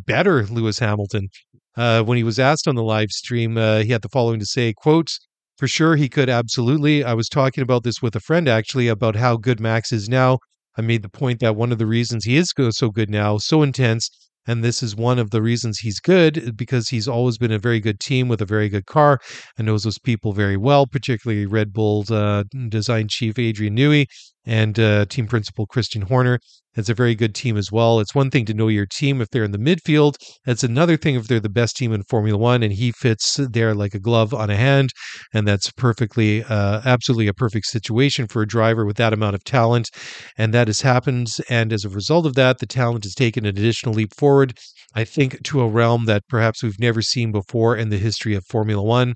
[0.06, 1.30] better Lewis Hamilton.
[1.76, 4.45] Uh, when he was asked on the live stream, uh, he had the following to
[4.45, 5.20] say, quotes,
[5.58, 7.04] for sure he could absolutely.
[7.04, 10.39] I was talking about this with a friend actually about how good Max is now.
[10.78, 13.62] I made the point that one of the reasons he is so good now, so
[13.62, 14.10] intense,
[14.48, 17.80] and this is one of the reasons he's good because he's always been a very
[17.80, 19.20] good team with a very good car.
[19.58, 24.08] And knows those people very well, particularly Red Bull's uh, design chief Adrian Newey
[24.46, 26.39] and uh, team principal Christian Horner.
[26.76, 28.00] It's a very good team as well.
[28.00, 30.16] It's one thing to know your team if they're in the midfield.
[30.46, 33.76] It's another thing if they're the best team in Formula One, and he fits there
[33.76, 34.89] like a glove on a hand.
[35.34, 39.44] And that's perfectly, uh, absolutely a perfect situation for a driver with that amount of
[39.44, 39.89] talent.
[40.36, 41.38] And that has happened.
[41.48, 44.58] And as a result of that, the talent has taken an additional leap forward,
[44.96, 48.46] I think, to a realm that perhaps we've never seen before in the history of
[48.46, 49.14] Formula One.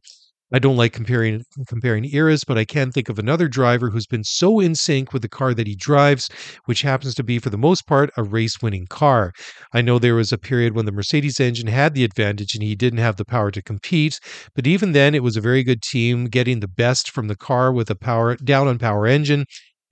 [0.53, 4.23] I don't like comparing comparing eras, but I can think of another driver who's been
[4.23, 6.29] so in sync with the car that he drives,
[6.65, 9.33] which happens to be for the most part a race-winning car.
[9.73, 12.75] I know there was a period when the Mercedes engine had the advantage and he
[12.75, 14.19] didn't have the power to compete,
[14.55, 17.73] but even then it was a very good team getting the best from the car
[17.73, 19.43] with a power down on power engine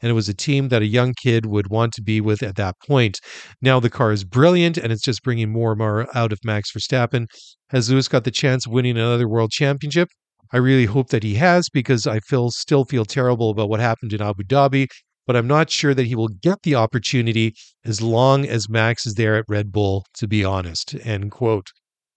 [0.01, 2.55] and it was a team that a young kid would want to be with at
[2.55, 3.19] that point.
[3.61, 6.71] Now the car is brilliant and it's just bringing more and more out of Max
[6.71, 7.25] Verstappen.
[7.71, 10.09] Has Lewis got the chance of winning another world championship?
[10.51, 14.13] I really hope that he has because I feel still feel terrible about what happened
[14.13, 14.87] in Abu Dhabi.
[15.27, 19.15] But I'm not sure that he will get the opportunity as long as Max is
[19.15, 20.05] there at Red Bull.
[20.17, 21.67] To be honest, end quote.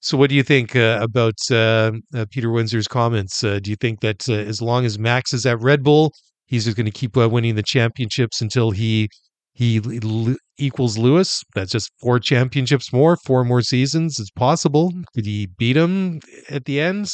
[0.00, 3.42] So, what do you think uh, about uh, uh, Peter Windsor's comments?
[3.42, 6.12] Uh, do you think that uh, as long as Max is at Red Bull,
[6.46, 9.08] he's just going to keep uh, winning the championships until he
[9.54, 11.42] he l- equals Lewis?
[11.54, 14.20] That's just four championships more, four more seasons.
[14.20, 14.92] It's possible.
[15.14, 17.10] Could he beat him at the end?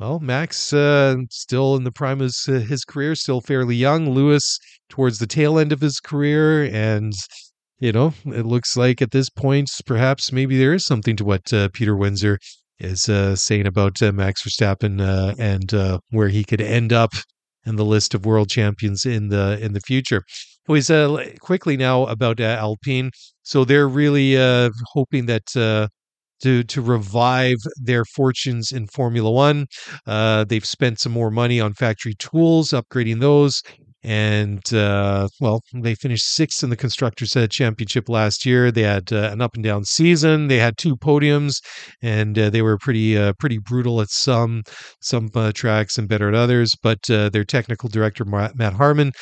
[0.00, 4.08] Well, Max still in the prime of his, his career, still fairly young.
[4.08, 7.12] Lewis towards the tail end of his career, and
[7.80, 11.52] you know, it looks like at this point, perhaps maybe there is something to what
[11.52, 12.38] uh, Peter Windsor
[12.78, 17.10] is uh, saying about uh, Max Verstappen uh, and uh, where he could end up
[17.66, 20.22] in the list of world champions in the in the future.
[20.66, 23.10] Always uh, quickly now about Alpine.
[23.42, 24.34] So they're really
[24.94, 25.90] hoping that
[26.42, 29.66] to to revive their fortunes in Formula One.
[30.06, 33.62] Uh, they've spent some more money on factory tools, upgrading those
[34.02, 38.70] and uh, well, they finished sixth in the constructors' championship last year.
[38.70, 40.48] They had uh, an up and down season.
[40.48, 41.62] They had two podiums,
[42.00, 44.62] and uh, they were pretty uh, pretty brutal at some
[45.00, 46.74] some uh, tracks and better at others.
[46.82, 49.12] But uh, their technical director Matt Harman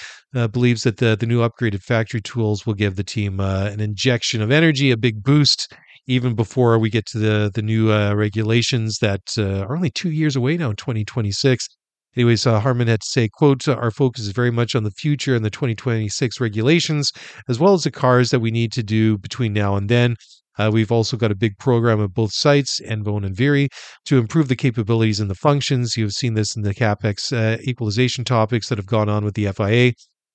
[0.52, 4.52] believes that the the new upgraded factory tools will give the team an injection of
[4.52, 5.72] energy, a big boost.
[6.08, 10.56] Even before we get to the the new regulations that are only two years away
[10.56, 11.68] now in 2026,
[12.16, 15.36] Anyways, uh, Harman had to say, quote, our focus is very much on the future
[15.36, 17.12] and the 2026 regulations,
[17.48, 20.16] as well as the cars that we need to do between now and then.
[20.58, 23.68] Uh, we've also got a big program at both sites, Enstone and Viry,
[24.06, 25.96] to improve the capabilities and the functions.
[25.96, 29.52] You've seen this in the CapEx uh, equalization topics that have gone on with the
[29.52, 29.92] FIA.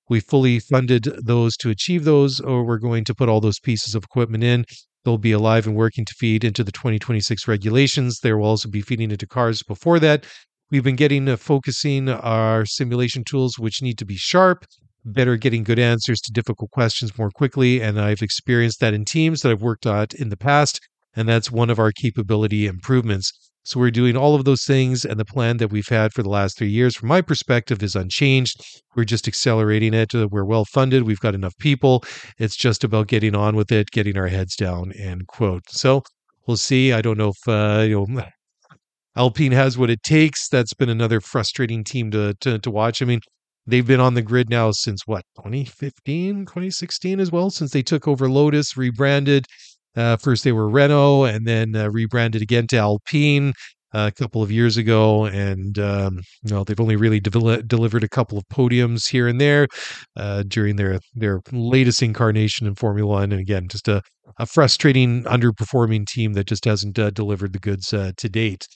[0.08, 3.94] We fully funded those to achieve those, or we're going to put all those pieces
[3.94, 4.64] of equipment in.
[5.04, 8.20] They'll be alive and working to feed into the 2026 regulations.
[8.20, 10.24] They will also be feeding into cars before that.
[10.70, 14.64] We've been getting uh, focusing our simulation tools, which need to be sharp,
[15.04, 17.82] better getting good answers to difficult questions more quickly.
[17.82, 20.80] And I've experienced that in teams that I've worked at in the past.
[21.14, 23.43] And that's one of our capability improvements.
[23.64, 26.28] So we're doing all of those things, and the plan that we've had for the
[26.28, 28.62] last three years, from my perspective, is unchanged.
[28.94, 30.14] We're just accelerating it.
[30.14, 31.04] Uh, we're well funded.
[31.04, 32.04] We've got enough people.
[32.38, 34.92] It's just about getting on with it, getting our heads down.
[34.92, 35.62] End quote.
[35.70, 36.02] So
[36.46, 36.92] we'll see.
[36.92, 38.24] I don't know if uh, you know
[39.16, 40.48] Alpine has what it takes.
[40.48, 43.00] That's been another frustrating team to, to, to watch.
[43.00, 43.20] I mean,
[43.66, 48.08] they've been on the grid now since what 2015, 2016 as well, since they took
[48.08, 49.46] over Lotus, rebranded.
[49.96, 53.52] Uh, first they were Renault, and then uh, rebranded again to Alpine
[53.94, 58.04] uh, a couple of years ago, and um, you know they've only really de- delivered
[58.04, 59.68] a couple of podiums here and there
[60.16, 63.32] uh, during their their latest incarnation in Formula One.
[63.32, 64.02] And again, just a,
[64.38, 68.66] a frustrating, underperforming team that just hasn't uh, delivered the goods uh, to date.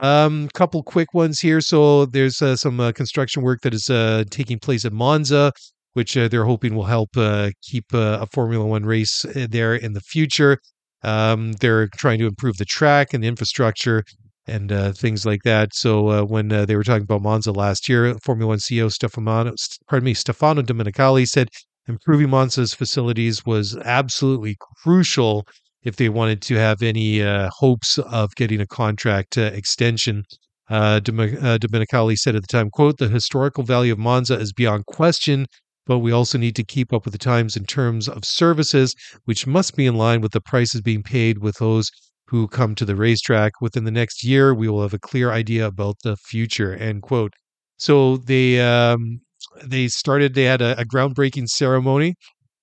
[0.00, 1.60] Um, couple quick ones here.
[1.60, 5.52] So there's uh, some uh, construction work that is uh, taking place at Monza,
[5.94, 9.94] which uh, they're hoping will help uh, keep uh, a Formula One race there in
[9.94, 10.58] the future.
[11.02, 14.04] Um, they're trying to improve the track and infrastructure
[14.46, 15.74] and things like that.
[15.74, 19.54] So when they were talking about Monza last year, Formula One CEO Stefano,
[19.88, 21.48] pardon me, Stefano Domenicali said
[21.86, 25.46] improving Monza's facilities was absolutely crucial
[25.84, 30.24] if they wanted to have any uh, hopes of getting a contract uh, extension.
[30.70, 34.86] Uh, uh, Domenicali said at the time, quote, the historical value of Monza is beyond
[34.86, 35.46] question,
[35.86, 39.46] but we also need to keep up with the times in terms of services, which
[39.46, 41.90] must be in line with the prices being paid with those
[42.26, 43.52] who come to the racetrack.
[43.60, 47.32] Within the next year, we will have a clear idea about the future, end quote.
[47.76, 49.20] So they, um,
[49.62, 52.14] they started, they had a, a groundbreaking ceremony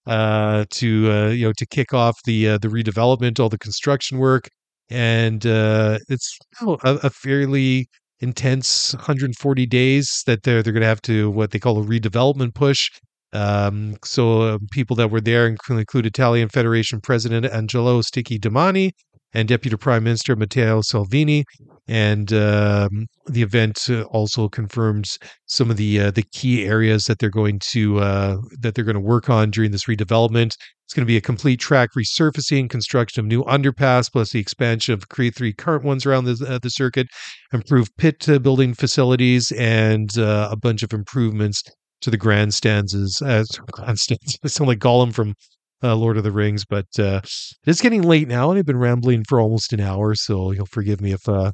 [0.08, 4.18] uh, to uh, you know to kick off the uh, the redevelopment, all the construction
[4.18, 4.50] work,
[4.90, 7.88] and uh, it's know, a, a, fairly
[8.20, 12.54] intense 140 days that they're they're going to have to what they call a redevelopment
[12.56, 12.90] push.
[13.34, 18.92] Um, so uh, people that were there include Italian Federation President Angelo Sticchi Damiani
[19.34, 21.46] and Deputy Prime Minister Matteo Salvini.
[21.88, 25.18] And um, the event uh, also confirms
[25.48, 28.96] some of the uh, the key areas that they're going to uh, that they're going
[28.96, 30.56] to work on during this redevelopment.
[30.86, 34.94] It's going to be a complete track resurfacing, construction of new underpass, plus the expansion
[34.94, 37.08] of create three current ones around the, uh, the circuit,
[37.54, 41.64] improved pit uh, building facilities, and a bunch of improvements
[42.02, 43.22] to the grandstands.
[43.22, 45.36] As grandstands, I sound like Gollum from
[45.84, 47.22] uh, Lord of the Rings, but uh,
[47.66, 51.02] it's getting late now, and I've been rambling for almost an hour, so you'll forgive
[51.02, 51.52] me if uh,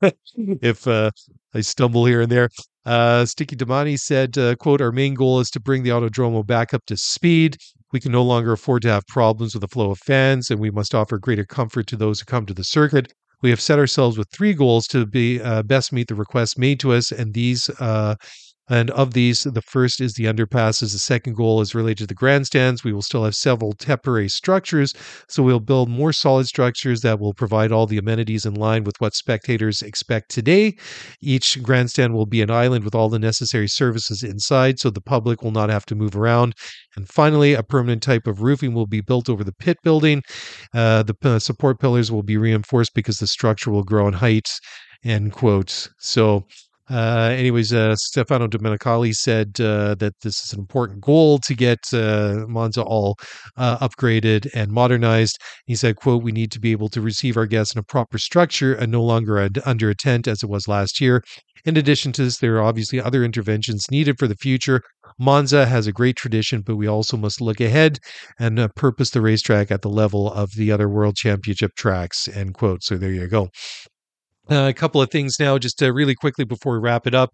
[0.36, 1.10] if uh,
[1.54, 2.48] I stumble here and there.
[2.84, 6.72] Uh, Sticchi Damiani said, uh, quote, our main goal is to bring the Autodromo back
[6.72, 7.56] up to speed.
[7.92, 10.70] We can no longer afford to have problems with the flow of fans, and we
[10.70, 13.12] must offer greater comfort to those who come to the circuit.
[13.42, 16.80] We have set ourselves with three goals to be uh, best meet the requests made
[16.80, 18.16] to us, and these uh,
[18.68, 20.92] and of these, the first is the underpasses.
[20.92, 22.84] The second goal is related to the grandstands.
[22.84, 24.94] We will still have several temporary structures,
[25.28, 29.00] so we'll build more solid structures that will provide all the amenities in line with
[29.00, 30.76] what spectators expect today.
[31.20, 35.42] Each grandstand will be an island with all the necessary services inside, so the public
[35.42, 36.54] will not have to move around.
[36.96, 40.22] And finally, a permanent type of roofing will be built over the pit building.
[40.74, 44.48] Uh, the support pillars will be reinforced because the structure will grow in height.
[45.04, 45.88] End quote.
[45.98, 46.44] So
[46.90, 51.78] uh, anyways, uh, Stefano Domenicali said uh, that this is an important goal to get
[51.92, 53.16] uh, Monza all
[53.56, 55.38] uh, upgraded and modernized.
[55.66, 58.18] He said, "quote We need to be able to receive our guests in a proper
[58.18, 61.22] structure and no longer under a tent as it was last year.
[61.64, 64.80] In addition to this, there are obviously other interventions needed for the future.
[65.18, 67.98] Monza has a great tradition, but we also must look ahead
[68.38, 72.54] and uh, purpose the racetrack at the level of the other World Championship tracks." End
[72.54, 72.82] quote.
[72.82, 73.50] So there you go.
[74.50, 77.30] Uh, a couple of things now, just uh, really quickly before we wrap it up.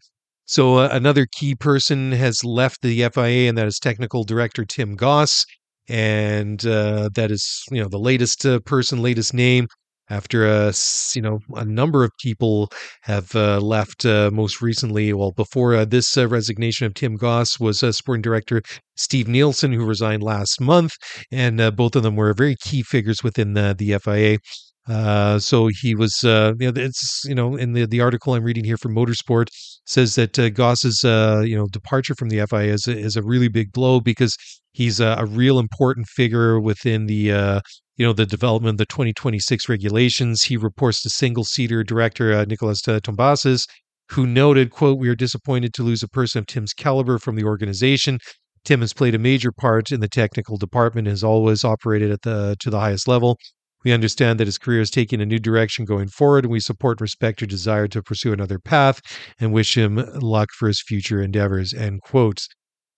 [0.47, 4.97] So, uh, another key person has left the FIA, and that is technical director Tim
[4.97, 5.45] Goss.
[5.89, 9.67] And that is, you know, the latest person, latest name
[10.11, 10.73] after a
[11.15, 12.71] you know a number of people
[13.03, 17.81] have uh, left uh, most recently well before uh, this resignation of Tim Goss was
[17.97, 18.61] sporting director
[18.97, 20.93] Steve Nielsen who resigned last month
[21.33, 24.39] and both of them were very key figures within the, the FIA
[24.89, 28.45] uh, so he was, uh, you know, it's you know, in the the article I'm
[28.45, 29.49] reading here from Motorsport
[29.87, 33.49] says that uh, Goss's, uh, you know, departure from the FIA is is a really
[33.49, 34.37] big blow because
[34.73, 37.61] he's a, a real important figure within the, uh,
[37.97, 40.43] you know, the development of the 2026 regulations.
[40.43, 43.65] He reports to single seater director uh, Nikolas Tombazis,
[44.11, 47.45] who noted, "quote We are disappointed to lose a person of Tim's caliber from the
[47.45, 48.19] organization."
[48.65, 52.57] Tim has played a major part in the technical department, has always operated at the
[52.61, 53.39] to the highest level.
[53.85, 56.99] We understand that his career is taking a new direction going forward, and we support
[56.99, 59.01] and respect your desire to pursue another path
[59.39, 61.75] and wish him luck for his future endeavors.
[61.75, 62.47] End quote.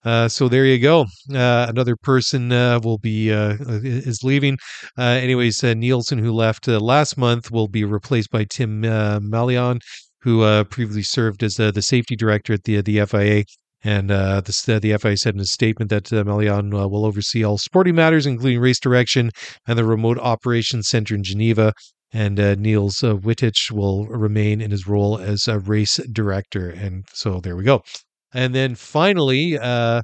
[0.04, 1.00] Uh, so there you go.
[1.34, 4.56] Uh, another person uh, will be uh, is leaving.
[4.96, 9.80] Uh, anyways, uh, Nielsen, who left last month, will be replaced by Tim Malyon,
[10.20, 13.42] who previously served as the safety director at the the FIA.
[13.86, 17.44] And uh, the, the FIA said in a statement that uh, Malyon uh, will oversee
[17.44, 19.30] all sporting matters, including race direction
[19.64, 21.72] and the remote operations center in Geneva.
[22.12, 26.68] And uh, Niels uh, Wittich will remain in his role as a race director.
[26.68, 27.82] And so there we go.
[28.34, 30.02] And then finally, uh,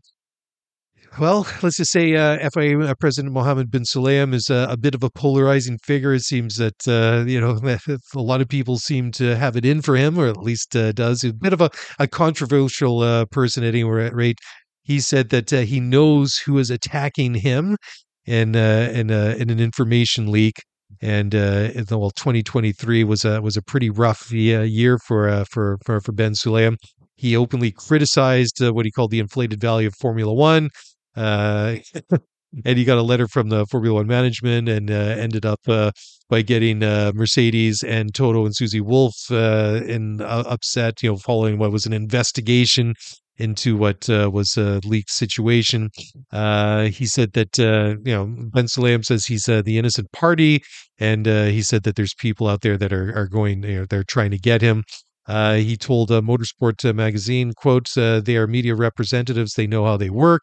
[1.19, 4.95] well, let's just say uh, FIA uh, President Mohammed Ben Sulayem is a, a, bit
[4.95, 6.15] of a polarizing figure.
[6.15, 7.59] It seems that uh, you know
[8.15, 10.93] a lot of people seem to have it in for him, or at least uh,
[10.93, 11.23] does.
[11.23, 14.39] A bit of a, a controversial uh, person at any rate.
[14.83, 17.77] He said that uh, he knows who is attacking him
[18.25, 20.55] in in, in an information leak.
[21.01, 26.33] And well, 2023 was a was a pretty rough year for for for, for Ben
[26.33, 26.77] Sulayem.
[27.17, 30.71] He openly criticized what he called the inflated value of Formula One.
[31.17, 31.77] Uh,
[32.65, 35.91] and he got a letter from the Formula One management and uh, ended up uh,
[36.29, 41.17] by getting uh, Mercedes and Toto and Susie Wolff uh, in uh, upset, you know,
[41.17, 42.95] following what was an investigation
[43.39, 45.89] into what uh, was a leaked situation.
[45.95, 50.63] he said that you know Ben Sulayem says he's the innocent party,
[50.99, 54.05] and he said that there's people out there that are are going, you know, they're
[54.05, 54.85] trying to get him.
[55.27, 59.55] he told Motorsport magazine, "quote They are media representatives.
[59.55, 60.43] They know how they work."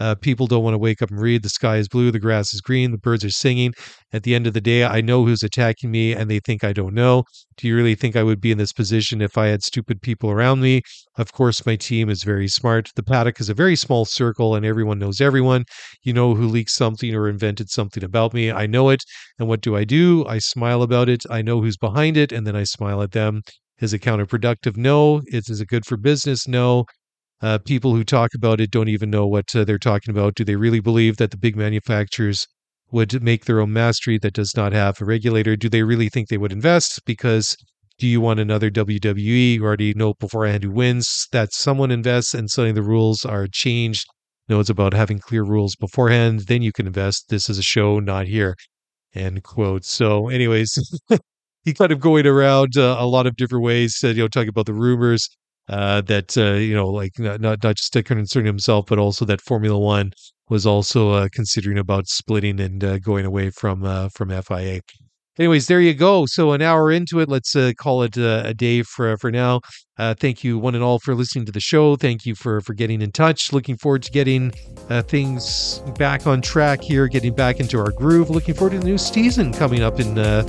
[0.00, 2.54] Uh, people don't want to wake up and read the sky is blue, the grass
[2.54, 3.72] is green, the birds are singing.
[4.12, 6.72] At the end of the day, I know who's attacking me and they think I
[6.72, 7.24] don't know.
[7.58, 10.30] Do you really think I would be in this position if I had stupid people
[10.30, 10.80] around me?
[11.18, 12.88] Of course, my team is very smart.
[12.96, 15.64] The paddock is a very small circle and everyone knows everyone.
[16.02, 18.50] You know who leaked something or invented something about me.
[18.50, 19.02] I know it.
[19.38, 20.24] And what do I do?
[20.26, 21.24] I smile about it.
[21.28, 23.42] I know who's behind it and then I smile at them.
[23.80, 24.76] Is it counterproductive?
[24.76, 25.20] No.
[25.26, 26.48] Is it good for business?
[26.48, 26.84] No.
[27.42, 30.34] Uh, people who talk about it don't even know what uh, they're talking about.
[30.34, 32.46] Do they really believe that the big manufacturers
[32.92, 35.56] would make their own mastery that does not have a regulator?
[35.56, 37.00] Do they really think they would invest?
[37.06, 37.56] Because
[37.98, 39.54] do you want another WWE?
[39.54, 41.28] You already know beforehand who wins.
[41.32, 44.06] That someone invests and suddenly the rules are changed.
[44.48, 46.40] No, it's about having clear rules beforehand.
[46.48, 47.26] Then you can invest.
[47.28, 48.56] This is a show, not here.
[49.14, 49.84] End quote.
[49.84, 50.76] So, anyways,
[51.64, 53.98] he kind of going around uh, a lot of different ways.
[54.02, 55.28] Uh, you know, talking about the rumors
[55.70, 59.78] uh, that uh, you know, like not not just concerning himself, but also that Formula
[59.78, 60.12] One
[60.48, 64.80] was also uh, considering about splitting and uh, going away from uh, from FIA.
[65.38, 66.26] anyways, there you go.
[66.26, 69.60] So an hour into it, let's uh, call it a day for for now.
[70.00, 71.94] Uh, thank you, one and all, for listening to the show.
[71.94, 73.52] Thank you for for getting in touch.
[73.52, 74.50] Looking forward to getting
[74.88, 78.30] uh, things back on track here, getting back into our groove.
[78.30, 80.48] Looking forward to the new season coming up in uh,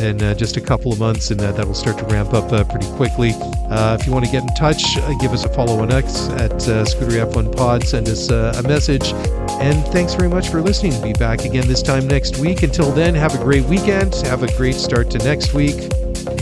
[0.00, 2.52] in uh, just a couple of months, and uh, that will start to ramp up
[2.52, 3.30] uh, pretty quickly.
[3.72, 6.84] If you want to get in touch, give us a follow on X at uh,
[6.84, 7.84] Scuderia F1 Pod.
[7.84, 9.14] Send us a message,
[9.62, 11.00] and thanks very much for listening.
[11.02, 12.62] Be back again this time next week.
[12.62, 14.14] Until then, have a great weekend.
[14.26, 15.90] Have a great start to next week,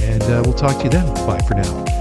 [0.01, 1.07] and we'll talk to you then.
[1.25, 1.98] Bye for now.